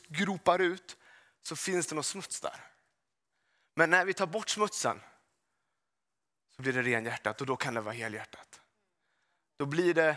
gropar 0.09 0.59
ut 0.59 0.97
så 1.43 1.57
finns 1.57 1.87
det 1.87 1.95
något 1.95 2.07
smuts 2.07 2.41
där. 2.41 2.61
Men 3.75 3.91
när 3.91 4.05
vi 4.05 4.15
tar 4.15 4.27
bort 4.27 4.49
smutsen 4.49 5.01
så 6.57 6.63
blir 6.63 6.73
det 6.73 6.83
renhjärtat 6.83 7.41
och 7.41 7.47
då 7.47 7.57
kan 7.57 7.75
det 7.75 7.81
vara 7.81 7.95
helhjärtat. 7.95 8.61
Då 9.57 9.67
blir 9.67 9.95
det 9.95 10.17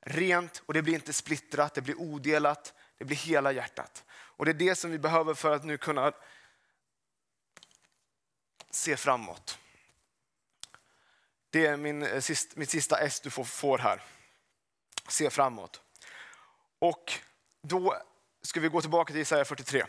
rent 0.00 0.62
och 0.66 0.74
det 0.74 0.82
blir 0.82 0.94
inte 0.94 1.12
splittrat, 1.12 1.74
det 1.74 1.82
blir 1.82 2.00
odelat, 2.00 2.74
det 2.98 3.04
blir 3.04 3.16
hela 3.16 3.52
hjärtat. 3.52 4.04
Och 4.10 4.44
det 4.44 4.50
är 4.50 4.54
det 4.54 4.74
som 4.74 4.90
vi 4.90 4.98
behöver 4.98 5.34
för 5.34 5.54
att 5.54 5.64
nu 5.64 5.78
kunna 5.78 6.12
se 8.70 8.96
framåt. 8.96 9.58
Det 11.50 11.66
är 11.66 11.76
min, 11.76 12.02
eh, 12.02 12.20
sist, 12.20 12.56
mitt 12.56 12.70
sista 12.70 12.98
S 12.98 13.20
du 13.20 13.30
får 13.30 13.78
här. 13.78 14.02
Se 15.08 15.30
framåt. 15.30 15.80
Och 16.78 17.12
då 17.62 18.02
ska 18.42 18.60
vi 18.60 18.68
gå 18.68 18.80
tillbaka 18.80 19.12
till 19.12 19.22
Isaiah 19.22 19.44
43. 19.44 19.86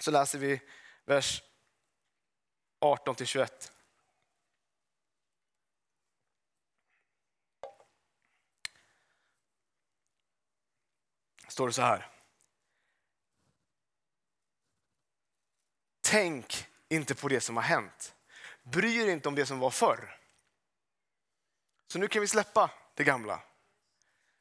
Så 0.00 0.10
läser 0.10 0.38
vi 0.38 0.60
vers 1.04 1.42
18 2.80 3.14
till 3.14 3.26
21. 3.26 3.72
står 11.58 11.66
det 11.66 11.72
så 11.72 11.82
här. 11.82 12.06
Tänk 16.00 16.66
inte 16.88 17.14
på 17.14 17.28
det 17.28 17.40
som 17.40 17.56
har 17.56 17.62
hänt. 17.62 18.14
Bry 18.62 18.96
er 18.96 19.08
inte 19.08 19.28
om 19.28 19.34
det 19.34 19.46
som 19.46 19.58
var 19.58 19.70
förr. 19.70 20.17
Så 21.88 21.98
nu 21.98 22.08
kan 22.08 22.20
vi 22.20 22.28
släppa 22.28 22.70
det 22.94 23.04
gamla. 23.04 23.42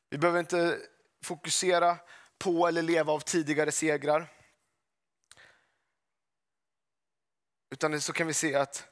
Vi 0.09 0.17
behöver 0.17 0.39
inte 0.39 0.79
fokusera 1.23 1.97
på 2.37 2.67
eller 2.67 2.81
leva 2.81 3.13
av 3.13 3.19
tidigare 3.19 3.71
segrar. 3.71 4.27
Utan 7.69 8.01
så 8.01 8.13
kan 8.13 8.27
vi 8.27 8.33
se 8.33 8.55
att 8.55 8.87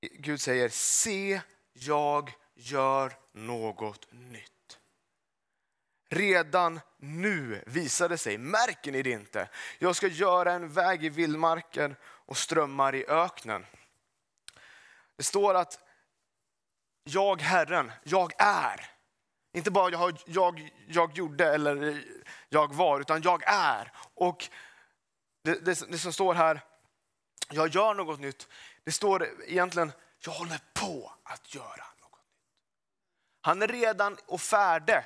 Gud 0.00 0.40
säger, 0.40 0.68
se 0.68 1.40
jag 1.72 2.32
gör 2.54 3.12
något 3.32 4.12
nytt. 4.12 4.78
Redan 6.08 6.80
nu 6.96 7.64
visar 7.66 8.08
det 8.08 8.18
sig, 8.18 8.38
märker 8.38 8.92
ni 8.92 9.02
det 9.02 9.10
inte? 9.10 9.48
Jag 9.78 9.96
ska 9.96 10.06
göra 10.06 10.52
en 10.52 10.68
väg 10.72 11.04
i 11.04 11.08
vildmarken 11.08 11.96
och 12.04 12.36
strömmar 12.36 12.94
i 12.94 13.06
öknen. 13.06 13.66
Det 15.16 15.22
står 15.22 15.54
att 15.54 15.80
jag 17.04 17.42
Herren, 17.42 17.92
jag 18.02 18.32
är. 18.38 18.90
Inte 19.52 19.70
bara 19.70 19.90
jag, 19.90 20.22
jag, 20.26 20.70
jag 20.88 21.16
gjorde 21.16 21.54
eller 21.54 22.04
jag 22.48 22.74
var, 22.74 23.00
utan 23.00 23.22
jag 23.22 23.42
är. 23.46 23.92
Och 24.14 24.48
det, 25.44 25.64
det, 25.64 25.90
det 25.90 25.98
som 25.98 26.12
står 26.12 26.34
här, 26.34 26.60
jag 27.50 27.68
gör 27.68 27.94
något 27.94 28.20
nytt. 28.20 28.48
Det 28.84 28.92
står 28.92 29.28
egentligen, 29.46 29.92
jag 30.24 30.32
håller 30.32 30.60
på 30.74 31.12
att 31.22 31.54
göra 31.54 31.84
något 32.00 32.12
nytt. 32.12 32.38
Han 33.40 33.62
är 33.62 33.68
redan 33.68 34.16
och 34.26 34.40
färdig 34.40 35.00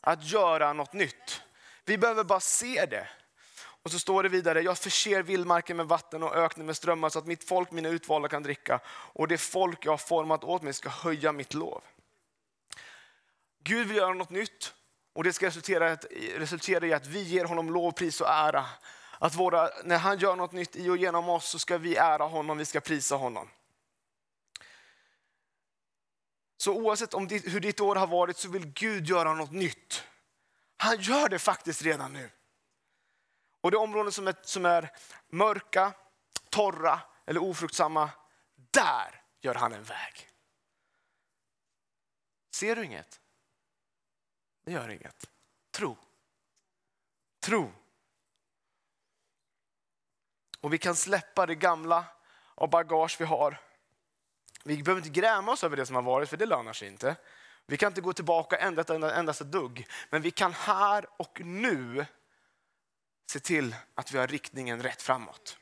att 0.00 0.24
göra 0.24 0.72
något 0.72 0.92
nytt. 0.92 1.42
Vi 1.84 1.98
behöver 1.98 2.24
bara 2.24 2.40
se 2.40 2.86
det. 2.86 3.08
Och 3.84 3.90
så 3.90 3.98
står 3.98 4.22
det 4.22 4.28
vidare, 4.28 4.60
jag 4.62 4.78
förser 4.78 5.22
vildmarken 5.22 5.76
med 5.76 5.86
vatten 5.86 6.22
och 6.22 6.36
öknen 6.36 6.66
med 6.66 6.76
strömmar 6.76 7.08
så 7.08 7.18
att 7.18 7.26
mitt 7.26 7.48
folk, 7.48 7.70
mina 7.70 7.88
utvalda 7.88 8.28
kan 8.28 8.42
dricka. 8.42 8.80
Och 8.88 9.28
det 9.28 9.38
folk 9.38 9.84
jag 9.86 9.92
har 9.92 9.96
format 9.98 10.44
åt 10.44 10.62
mig 10.62 10.72
ska 10.72 10.88
höja 10.88 11.32
mitt 11.32 11.54
lov. 11.54 11.82
Gud 13.64 13.86
vill 13.88 13.96
göra 13.96 14.14
något 14.14 14.30
nytt 14.30 14.74
Och 15.16 15.24
det 15.24 15.32
ska 15.32 15.46
resultera, 15.46 15.88
i 15.88 15.92
att- 15.92 16.06
resultera 16.36 16.86
i 16.86 16.92
att 16.92 17.06
vi 17.06 17.22
ger 17.22 17.44
honom 17.44 17.70
lov, 17.70 17.92
pris 17.92 18.20
och 18.20 18.28
ära. 18.28 18.66
Att 19.18 19.34
våra, 19.34 19.70
när 19.84 19.98
han 19.98 20.18
gör 20.18 20.36
något 20.36 20.52
nytt 20.52 20.76
i 20.76 20.88
och 20.90 20.96
genom 20.96 21.28
oss 21.28 21.48
så 21.48 21.58
ska 21.58 21.78
vi 21.78 21.96
ära 21.96 22.24
honom, 22.24 22.58
vi 22.58 22.64
ska 22.64 22.80
prisa 22.80 23.16
honom. 23.16 23.48
Så 26.56 26.72
oavsett 26.72 27.14
om 27.14 27.28
ditt, 27.28 27.54
hur 27.54 27.60
ditt 27.60 27.80
år 27.80 27.96
har 27.96 28.06
varit 28.06 28.36
så 28.36 28.48
vill 28.48 28.66
Gud 28.66 29.06
göra 29.06 29.34
något 29.34 29.52
nytt. 29.52 30.02
Han 30.76 31.00
gör 31.00 31.28
det 31.28 31.38
faktiskt 31.38 31.82
redan 31.82 32.12
nu. 32.12 32.30
Och 33.64 33.70
det 33.70 33.76
områden 33.76 34.12
som 34.12 34.28
är, 34.28 34.34
som 34.42 34.66
är 34.66 34.90
mörka, 35.28 35.92
torra 36.50 37.00
eller 37.26 37.42
ofruktsamma, 37.42 38.10
där 38.54 39.22
gör 39.40 39.54
han 39.54 39.72
en 39.72 39.82
väg. 39.82 40.28
Ser 42.54 42.76
du 42.76 42.84
inget? 42.84 43.20
Det 44.64 44.72
gör 44.72 44.88
inget. 44.88 45.30
Tro. 45.70 45.96
Tro. 47.40 47.72
Och 50.60 50.72
vi 50.72 50.78
kan 50.78 50.96
släppa 50.96 51.46
det 51.46 51.54
gamla 51.54 52.04
och 52.54 52.70
bagage 52.70 53.16
vi 53.20 53.24
har. 53.24 53.60
Vi 54.64 54.82
behöver 54.82 55.00
inte 55.06 55.20
gräma 55.20 55.52
oss 55.52 55.64
över 55.64 55.76
det 55.76 55.86
som 55.86 55.96
har 55.96 56.02
varit, 56.02 56.28
för 56.28 56.36
det 56.36 56.46
lönar 56.46 56.72
sig 56.72 56.88
inte. 56.88 57.16
Vi 57.66 57.76
kan 57.76 57.86
inte 57.86 58.00
gå 58.00 58.12
tillbaka 58.12 58.56
endast, 58.56 58.90
endast 58.90 59.40
ett 59.40 59.52
dugg. 59.52 59.86
Men 60.10 60.22
vi 60.22 60.30
kan 60.30 60.52
här 60.52 61.06
och 61.16 61.40
nu 61.40 62.06
se 63.26 63.40
till 63.40 63.76
att 63.94 64.12
vi 64.12 64.18
har 64.18 64.26
riktningen 64.26 64.82
rätt 64.82 65.02
framåt. 65.02 65.58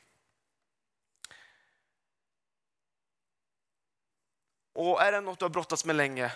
Och 4.73 5.01
är 5.01 5.11
det 5.11 5.21
något 5.21 5.39
du 5.39 5.45
har 5.45 5.49
brottats 5.49 5.85
med 5.85 5.95
länge, 5.95 6.31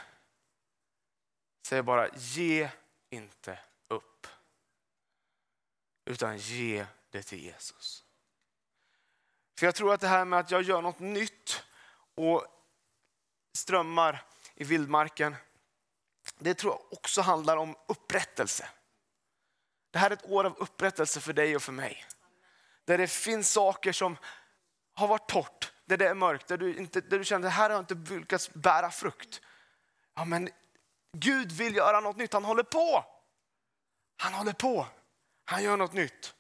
säg 1.66 1.82
bara 1.82 2.10
ge 2.16 2.70
inte 3.10 3.60
upp. 3.88 4.28
Utan 6.06 6.38
ge 6.38 6.86
det 7.10 7.24
till 7.24 7.44
Jesus. 7.44 8.04
För 9.60 9.66
jag 9.66 9.76
tror 9.76 9.94
att 9.94 10.02
det 10.02 10.08
här 10.08 10.26
med 10.26 10.40
att 10.40 10.52
jag 10.52 10.62
gör 10.62 10.82
något 10.82 11.00
nytt 11.00 11.64
och 12.16 12.46
strömmar 13.54 14.26
i 14.56 14.64
vildmarken, 14.64 15.36
det 16.38 16.54
tror 16.54 16.74
jag 16.74 16.94
också 16.94 17.22
handlar 17.22 17.58
om 17.58 17.76
upprättelse. 17.88 18.70
Det 19.92 20.00
här 20.00 20.10
är 20.10 20.14
ett 20.14 20.26
år 20.26 20.44
av 20.44 20.58
upprättelse 20.58 21.20
för 21.22 21.34
dig 21.34 21.56
och 21.56 21.62
för 21.62 21.72
mig. 21.72 22.06
Där 22.86 22.98
det 22.98 23.08
finns 23.08 23.52
saker 23.52 23.92
som 23.92 24.18
har 24.94 25.08
varit 25.08 25.30
torrt, 25.30 25.74
där 25.86 25.98
det 25.98 26.08
är 26.08 26.14
mörkt, 26.14 26.48
där 26.48 26.58
du, 26.58 26.78
inte, 26.78 27.02
där 27.02 27.20
du 27.20 27.26
känner 27.26 27.48
att 27.48 27.54
här 27.54 27.70
har 27.70 27.76
jag 27.76 27.92
inte 27.92 28.14
lyckats 28.14 28.54
bära 28.54 28.92
frukt. 28.92 29.42
Ja, 30.16 30.26
men 30.26 30.50
Gud 31.12 31.52
vill 31.52 31.76
göra 31.76 32.00
något 32.00 32.18
nytt, 32.18 32.34
han 32.34 32.46
håller 32.46 32.64
på. 32.64 33.06
Han 34.18 34.34
håller 34.34 34.54
på, 34.54 34.88
han 35.46 35.64
gör 35.64 35.78
något 35.78 35.94
nytt. 35.94 36.36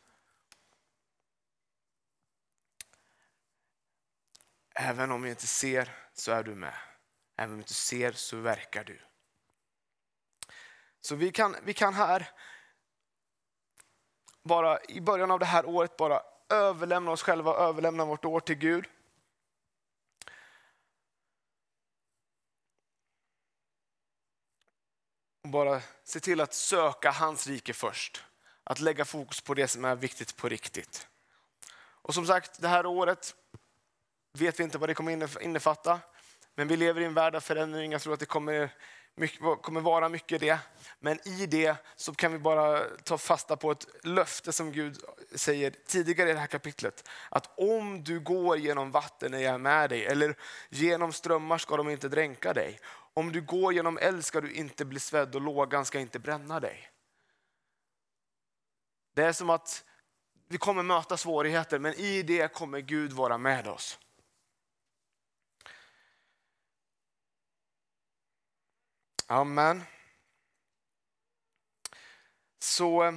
Även 4.76 5.12
om 5.12 5.22
vi 5.22 5.30
inte 5.30 5.48
ser 5.48 5.96
så 6.14 6.32
är 6.32 6.44
du 6.44 6.56
med. 6.56 6.74
Även 7.38 7.52
om 7.52 7.58
vi 7.58 7.62
inte 7.62 7.74
ser 7.74 8.12
så 8.12 8.38
verkar 8.38 8.84
du. 8.84 9.02
Så 11.02 11.16
vi 11.16 11.32
kan, 11.32 11.56
vi 11.64 11.74
kan 11.74 11.94
här 11.94 12.32
bara 14.48 14.80
i 14.88 15.02
början 15.02 15.32
av 15.32 15.40
det 15.40 15.46
här 15.46 15.66
året 15.66 15.98
bara 15.98 16.22
överlämna 16.50 17.12
oss 17.12 17.22
själva, 17.22 17.54
överlämna 17.54 18.06
vårt 18.06 18.26
år 18.26 18.40
till 18.40 18.56
Gud. 18.56 18.86
Och 25.44 25.50
bara 25.50 25.82
se 26.04 26.20
till 26.20 26.42
att 26.42 26.54
söka 26.54 27.12
hans 27.12 27.48
rike 27.48 27.74
först. 27.74 28.24
Att 28.64 28.80
lägga 28.80 29.06
fokus 29.06 29.42
på 29.42 29.54
det 29.54 29.68
som 29.68 29.86
är 29.86 29.96
viktigt 29.96 30.38
på 30.38 30.50
riktigt. 30.50 31.08
Och 32.02 32.14
som 32.14 32.26
sagt, 32.26 32.62
det 32.62 32.68
här 32.68 32.86
året 32.86 33.36
vet 34.34 34.60
vi 34.60 34.64
inte 34.64 34.78
vad 34.78 34.90
det 34.90 34.94
kommer 34.94 35.44
innefatta. 35.44 36.00
Men 36.56 36.68
vi 36.68 36.78
lever 36.78 37.02
i 37.02 37.06
en 37.06 37.14
värld 37.14 37.36
av 37.36 37.40
förändring. 37.40 37.92
Jag 37.92 38.02
tror 38.02 38.14
att 38.14 38.20
det 38.20 38.26
kommer, 38.26 38.70
mycket, 39.18 39.62
kommer 39.62 39.82
vara 39.82 40.10
mycket 40.10 40.40
det. 40.40 40.60
Men 41.00 41.28
i 41.28 41.46
det 41.46 41.76
så 41.96 42.14
kan 42.14 42.32
vi 42.32 42.40
bara 42.40 42.80
ta 42.80 43.18
fasta 43.18 43.58
på 43.58 43.72
ett 43.72 43.88
löfte 44.04 44.52
som 44.52 44.72
Gud 44.72 44.98
säger 45.36 45.74
tidigare 45.88 46.30
i 46.30 46.34
det 46.34 46.40
här 46.40 46.48
kapitlet. 46.48 47.10
Att 47.30 47.60
om 47.60 48.04
du 48.04 48.20
går 48.20 48.58
genom 48.58 48.92
vatten 48.92 49.34
är 49.34 49.40
jag 49.40 49.62
med 49.62 49.90
dig. 49.90 50.06
Eller 50.06 50.36
genom 50.70 51.14
strömmar 51.14 51.58
ska 51.58 51.78
de 51.78 51.90
inte 51.90 52.10
dränka 52.10 52.54
dig. 52.54 52.80
Om 53.14 53.32
du 53.32 53.42
går 53.42 53.74
genom 53.74 53.98
eld 53.98 54.26
ska 54.26 54.42
du 54.42 54.52
inte 54.52 54.86
bli 54.86 55.00
svedd 55.00 55.36
och 55.36 55.42
lågan 55.42 55.86
ska 55.86 56.00
inte 56.00 56.20
bränna 56.20 56.60
dig. 56.60 56.90
Det 59.16 59.24
är 59.24 59.34
som 59.34 59.50
att 59.50 59.84
vi 60.50 60.58
kommer 60.58 60.84
möta 60.84 61.18
svårigheter 61.18 61.80
men 61.80 61.94
i 61.94 62.24
det 62.24 62.54
kommer 62.54 62.80
Gud 62.80 63.14
vara 63.14 63.38
med 63.38 63.68
oss. 63.68 64.00
Amen. 69.28 69.84
Så 72.60 73.04
eh, 73.04 73.14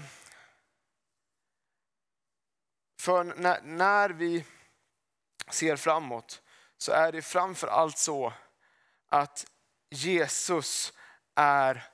för 3.01 3.25
när, 3.25 3.62
när 3.62 4.11
vi 4.11 4.44
ser 5.51 5.77
framåt 5.77 6.42
så 6.79 6.92
är 6.92 7.12
det 7.12 7.23
framför 7.23 7.66
allt 7.68 7.99
så 7.99 8.33
att 9.09 9.46
Jesus 9.90 10.92
är 11.35 11.88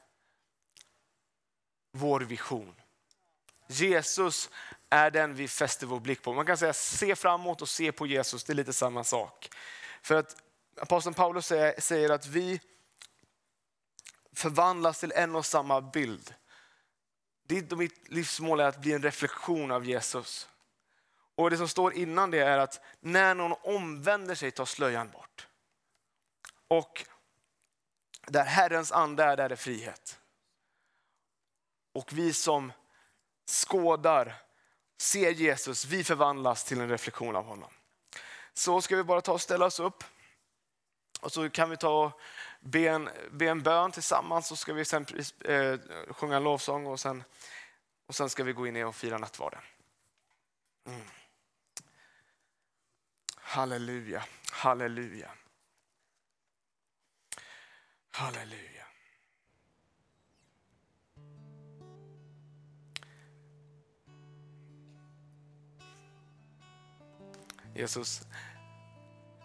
vår 1.92 2.20
vision. 2.20 2.74
Jesus 3.66 4.50
är 4.90 5.11
den 5.11 5.35
vi 5.35 5.48
fäster 5.48 5.87
vår 5.87 6.00
blick 6.00 6.22
på. 6.22 6.33
Man 6.33 6.46
kan 6.46 6.57
säga 6.57 6.72
se 6.72 7.16
framåt 7.16 7.62
och 7.62 7.68
se 7.68 7.92
på 7.92 8.07
Jesus, 8.07 8.44
det 8.44 8.52
är 8.52 8.55
lite 8.55 8.72
samma 8.72 9.05
sak. 9.05 9.50
För 10.02 10.14
att 10.14 10.37
aposteln 10.81 11.14
Paulus 11.14 11.46
säger, 11.46 11.81
säger 11.81 12.11
att 12.11 12.26
vi 12.26 12.61
förvandlas 14.37 15.01
till 15.01 15.12
en 15.12 15.37
och 15.37 15.46
samma 15.46 15.81
bild. 15.81 16.35
Ditt 17.46 17.72
och 17.72 17.79
mitt 17.79 18.09
livsmål 18.09 18.61
är 18.61 18.64
att 18.64 18.81
bli 18.81 18.92
en 18.92 19.03
reflektion 19.03 19.70
av 19.70 19.85
Jesus. 19.85 20.49
Och 21.35 21.51
det 21.51 21.57
som 21.57 21.68
står 21.68 21.94
innan 21.94 22.31
det 22.31 22.38
är 22.38 22.59
att 22.59 22.81
när 23.01 23.35
någon 23.35 23.59
omvänder 23.62 24.35
sig 24.35 24.51
tar 24.51 24.64
slöjan 24.64 25.11
bort. 25.11 25.49
Och 26.68 27.05
där 28.27 28.44
Herrens 28.44 28.92
ande 28.92 29.25
är, 29.25 29.37
där 29.37 29.51
är 29.51 29.57
frihet. 29.57 30.18
Och 31.92 32.12
vi 32.12 32.33
som 32.33 32.72
skådar, 33.46 34.35
ser 34.99 35.31
Jesus, 35.31 35.85
vi 35.85 36.05
förvandlas 36.05 36.64
till 36.64 36.81
en 36.81 36.88
reflektion 36.88 37.37
av 37.37 37.44
honom. 37.44 37.70
Så 38.55 38.81
ska 38.81 38.96
vi 38.96 39.03
bara 39.03 39.20
ta 39.20 39.33
och 39.33 39.40
ställa 39.40 39.66
oss 39.66 39.81
upp. 39.81 40.05
Och 41.20 41.33
så 41.33 41.51
kan 41.51 41.70
vi 41.70 41.77
ta 41.77 42.05
och 42.05 42.20
be 42.66 42.88
en, 42.88 43.09
be 43.31 43.48
en 43.48 43.62
bön 43.62 43.92
tillsammans 43.92 44.46
så 44.46 44.57
ska 44.57 44.72
vi 44.72 44.85
sen 44.85 45.07
eh, 45.44 45.79
sjunga 46.09 46.37
en 46.37 46.44
lovsång 46.44 46.87
och 46.87 47.00
sen, 47.00 47.24
och 48.07 48.14
sen 48.14 48.31
ska 48.31 48.44
vi 48.44 48.52
gå 48.52 48.66
in 48.66 48.85
och 48.85 48.96
fira 48.96 49.18
nattvarden. 49.18 49.61
Mm. 50.87 51.00
Halleluja, 53.37 54.24
halleluja. 54.52 55.31
Halleluja. 58.11 58.87
Jesus, 67.74 68.22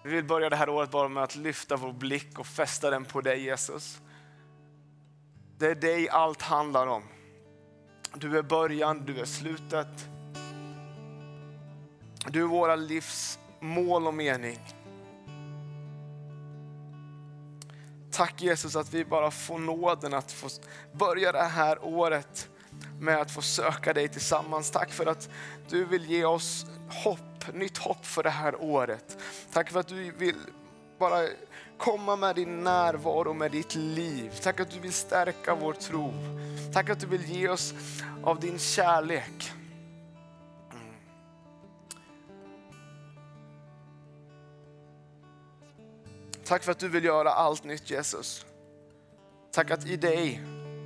vi 0.04 0.16
vill 0.16 0.24
börja 0.24 0.50
det 0.50 0.56
här 0.56 0.70
året 0.70 0.92
bara 0.92 1.08
med 1.08 1.24
att 1.24 1.36
lyfta 1.36 1.76
vår 1.76 1.94
blick 1.94 2.40
och 2.40 2.48
fästa 2.48 2.90
den 2.90 3.06
på 3.06 3.22
dig 3.22 3.44
Jesus. 3.44 4.02
Det 5.58 5.68
är 5.68 5.76
dig 5.76 6.10
allt 6.10 6.42
handlar 6.42 6.88
om. 6.88 7.04
Du 8.14 8.38
är 8.38 8.42
början, 8.42 9.06
du 9.06 9.20
är 9.20 9.26
slutet. 9.26 10.08
Du 12.28 12.42
är 12.42 12.48
våra 12.48 12.76
livs 12.76 13.40
mål 13.60 14.08
och 14.08 14.14
mening. 14.14 14.60
Tack 18.12 18.42
Jesus 18.42 18.76
att 18.76 18.94
vi 18.94 19.06
bara 19.06 19.32
får 19.32 19.60
nåden 19.60 20.14
att 20.14 20.32
få 20.32 20.50
börja 20.92 21.32
det 21.32 21.44
här 21.44 21.86
året 21.86 22.51
med 23.02 23.22
att 23.22 23.32
få 23.32 23.42
söka 23.42 23.94
dig 23.94 24.08
tillsammans. 24.08 24.72
Tack 24.72 24.92
för 24.92 25.06
att 25.06 25.30
du 25.70 25.86
vill 25.86 26.06
ge 26.06 26.26
oss 26.26 26.66
hopp, 26.90 27.54
nytt 27.54 27.78
hopp 27.78 28.06
för 28.06 28.24
det 28.24 28.30
här 28.30 28.62
året. 28.62 29.18
Tack 29.54 29.72
för 29.72 29.80
att 29.80 29.88
du 29.88 30.12
vill 30.12 30.36
bara 31.00 31.28
komma 31.78 32.16
med 32.16 32.36
din 32.36 32.64
närvaro, 32.64 33.34
med 33.34 33.52
ditt 33.52 33.76
liv. 33.76 34.40
Tack 34.44 34.60
att 34.60 34.72
du 34.72 34.80
vill 34.80 34.94
stärka 34.94 35.56
vår 35.56 35.74
tro. 35.74 36.14
Tack 36.74 36.90
att 36.90 37.00
du 37.00 37.08
vill 37.08 37.26
ge 37.26 37.50
oss 37.50 37.74
av 38.24 38.40
din 38.40 38.60
kärlek. 38.60 39.52
Tack 46.44 46.64
för 46.64 46.72
att 46.72 46.80
du 46.80 46.90
vill 46.90 47.04
göra 47.04 47.30
allt 47.30 47.64
nytt 47.64 47.90
Jesus. 47.90 48.46
Tack 49.52 49.72
att 49.72 49.86
i 49.86 49.98
dig 49.98 50.42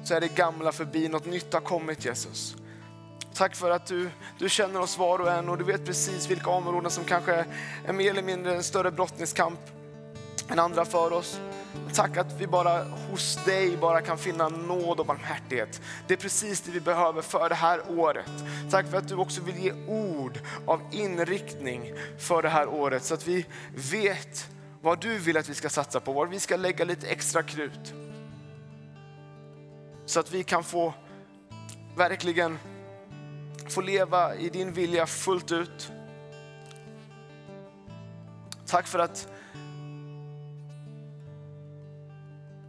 så 0.07 0.13
är 0.13 0.21
det 0.21 0.35
gamla 0.35 0.71
förbi, 0.71 1.09
något 1.09 1.25
nytt 1.25 1.53
har 1.53 1.61
kommit 1.61 2.05
Jesus. 2.05 2.55
Tack 3.33 3.55
för 3.55 3.71
att 3.71 3.85
du, 3.85 4.09
du 4.39 4.49
känner 4.49 4.81
oss 4.81 4.97
var 4.97 5.19
och 5.19 5.31
en 5.31 5.49
och 5.49 5.57
du 5.57 5.63
vet 5.63 5.85
precis 5.85 6.29
vilka 6.29 6.49
områden 6.49 6.91
som 6.91 7.03
kanske 7.03 7.45
är 7.85 7.93
mer 7.93 8.11
eller 8.11 8.23
mindre 8.23 8.55
en 8.55 8.63
större 8.63 8.91
brottningskamp 8.91 9.59
än 10.49 10.59
andra 10.59 10.85
för 10.85 11.13
oss. 11.13 11.39
Tack 11.93 12.17
att 12.17 12.33
vi 12.39 12.47
bara 12.47 12.83
hos 12.83 13.45
dig 13.45 13.77
bara 13.77 14.01
kan 14.01 14.17
finna 14.17 14.49
nåd 14.49 14.99
och 14.99 15.05
barmhärtighet. 15.05 15.81
Det 16.07 16.13
är 16.13 16.17
precis 16.17 16.61
det 16.61 16.71
vi 16.71 16.79
behöver 16.79 17.21
för 17.21 17.49
det 17.49 17.55
här 17.55 17.81
året. 17.99 18.31
Tack 18.71 18.87
för 18.91 18.97
att 18.97 19.07
du 19.07 19.15
också 19.15 19.41
vill 19.41 19.57
ge 19.57 19.73
ord 19.87 20.39
av 20.65 20.81
inriktning 20.91 21.93
för 22.19 22.41
det 22.41 22.49
här 22.49 22.67
året 22.67 23.03
så 23.03 23.13
att 23.13 23.27
vi 23.27 23.45
vet 23.91 24.49
vad 24.81 25.01
du 25.01 25.17
vill 25.17 25.37
att 25.37 25.49
vi 25.49 25.53
ska 25.53 25.69
satsa 25.69 25.99
på, 25.99 26.13
var 26.13 26.25
vi 26.25 26.39
ska 26.39 26.55
lägga 26.55 26.85
lite 26.85 27.07
extra 27.07 27.43
krut. 27.43 28.04
Så 30.05 30.19
att 30.19 30.31
vi 30.31 30.43
kan 30.43 30.63
få 30.63 30.93
verkligen 31.95 32.59
få 33.69 33.81
leva 33.81 34.35
i 34.35 34.49
din 34.49 34.73
vilja 34.73 35.05
fullt 35.05 35.51
ut. 35.51 35.91
Tack 38.65 38.87
för 38.87 38.99
att 38.99 39.27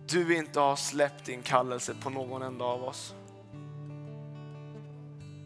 du 0.08 0.36
inte 0.36 0.60
har 0.60 0.76
släppt 0.76 1.24
din 1.24 1.42
kallelse 1.42 1.94
på 2.02 2.10
någon 2.10 2.42
enda 2.42 2.64
av 2.64 2.84
oss. 2.84 3.14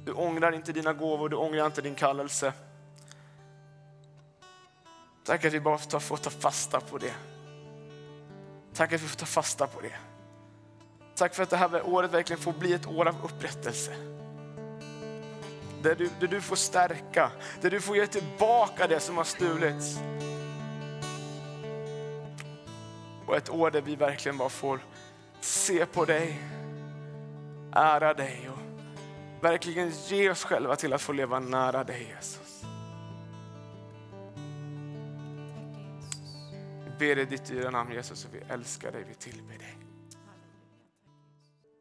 Du 0.04 0.12
ångrar 0.12 0.52
inte 0.52 0.72
dina 0.72 0.92
gåvor, 0.92 1.28
du 1.28 1.36
ångrar 1.36 1.66
inte 1.66 1.82
din 1.82 1.94
kallelse. 1.94 2.52
Tack 5.24 5.44
att 5.44 5.52
vi 5.52 5.60
bara 5.60 5.78
får 5.78 6.16
ta, 6.16 6.30
fasta 6.30 6.80
på 6.80 6.98
det. 6.98 7.14
Tack 8.74 8.92
att 8.92 9.02
vi 9.02 9.08
får 9.08 9.18
ta 9.18 9.26
fasta 9.26 9.66
på 9.66 9.80
det. 9.80 10.09
Tack 11.20 11.34
för 11.34 11.42
att 11.42 11.50
det 11.50 11.56
här 11.56 11.86
året 11.86 12.10
verkligen 12.10 12.40
får 12.42 12.52
bli 12.52 12.72
ett 12.72 12.86
år 12.86 13.08
av 13.08 13.14
upprättelse. 13.24 13.96
Där 15.82 15.94
du, 15.94 16.10
där 16.20 16.26
du 16.26 16.40
får 16.40 16.56
stärka, 16.56 17.30
där 17.60 17.70
du 17.70 17.80
får 17.80 17.96
ge 17.96 18.06
tillbaka 18.06 18.86
det 18.86 19.00
som 19.00 19.16
har 19.16 19.24
stulits. 19.24 19.98
Och 23.26 23.36
ett 23.36 23.50
år 23.50 23.70
där 23.70 23.80
vi 23.80 23.96
verkligen 23.96 24.38
bara 24.38 24.48
får 24.48 24.80
se 25.40 25.86
på 25.86 26.04
dig, 26.04 26.40
ära 27.72 28.14
dig 28.14 28.50
och 28.50 28.58
verkligen 29.44 29.92
ge 30.06 30.30
oss 30.30 30.44
själva 30.44 30.76
till 30.76 30.92
att 30.92 31.02
få 31.02 31.12
leva 31.12 31.40
nära 31.40 31.84
dig 31.84 32.14
Jesus. 32.16 32.64
Vi 36.84 36.90
ber 36.98 37.18
i 37.18 37.24
ditt 37.24 37.44
dyra 37.44 37.70
namn 37.70 37.92
Jesus 37.92 38.24
och 38.24 38.34
vi 38.34 38.52
älskar 38.52 38.92
dig, 38.92 39.04
vi 39.08 39.14
tillber 39.14 39.58
dig. 39.58 39.89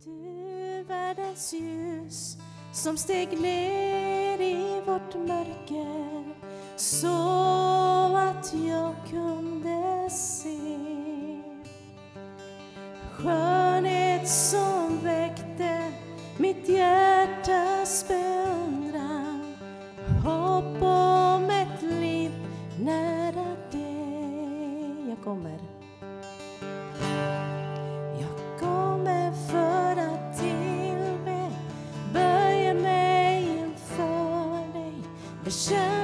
Du 0.10 0.84
världens 0.88 1.54
ljus 1.54 2.38
som 2.72 2.98
steg 2.98 3.42
ner 3.42 4.42
i 4.42 4.82
vårt 4.86 5.16
mörker 5.16 6.24
så 6.76 7.08
att 8.18 8.54
jag 8.54 8.96
kunde 9.10 10.10
se 10.10 10.60
skönhet 13.12 14.30
som 14.30 15.00
väckte 15.04 15.92
mitt 16.38 16.70
hjärtas 16.70 18.06
beundran. 18.08 19.56
Hopp 20.26 20.82
om 20.82 21.50
ett 21.50 21.82
liv 21.82 22.32
nära 22.80 23.56
dig. 23.72 25.10
Jag 25.10 25.24
kommer. 25.24 25.69
Bekänner 35.50 35.99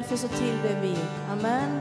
därför 0.00 0.16
så 0.16 0.28
tillber 0.28 0.80
vi. 0.82 0.96
Amen. 1.32 1.77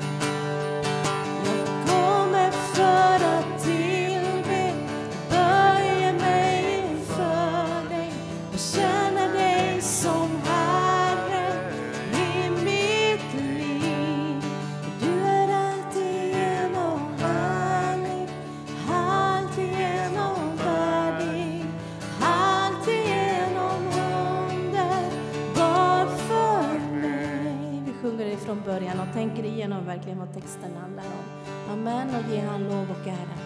Tänker 29.28 29.50
igenom 29.50 29.86
verkligen 29.86 30.20
vad 30.20 30.34
texten 30.34 30.72
handlar 30.82 31.04
om. 31.04 31.74
Amen 31.74 32.08
och 32.16 32.34
ge 32.34 32.40
han 32.40 32.64
lov 32.64 32.92
och 32.92 33.08
ära. 33.08 33.38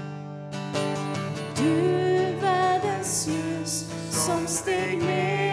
Du 1.57 1.81
världens 2.41 3.27
ljus 3.27 3.91
som 4.09 4.47
steg 4.47 4.97
ner 4.97 5.50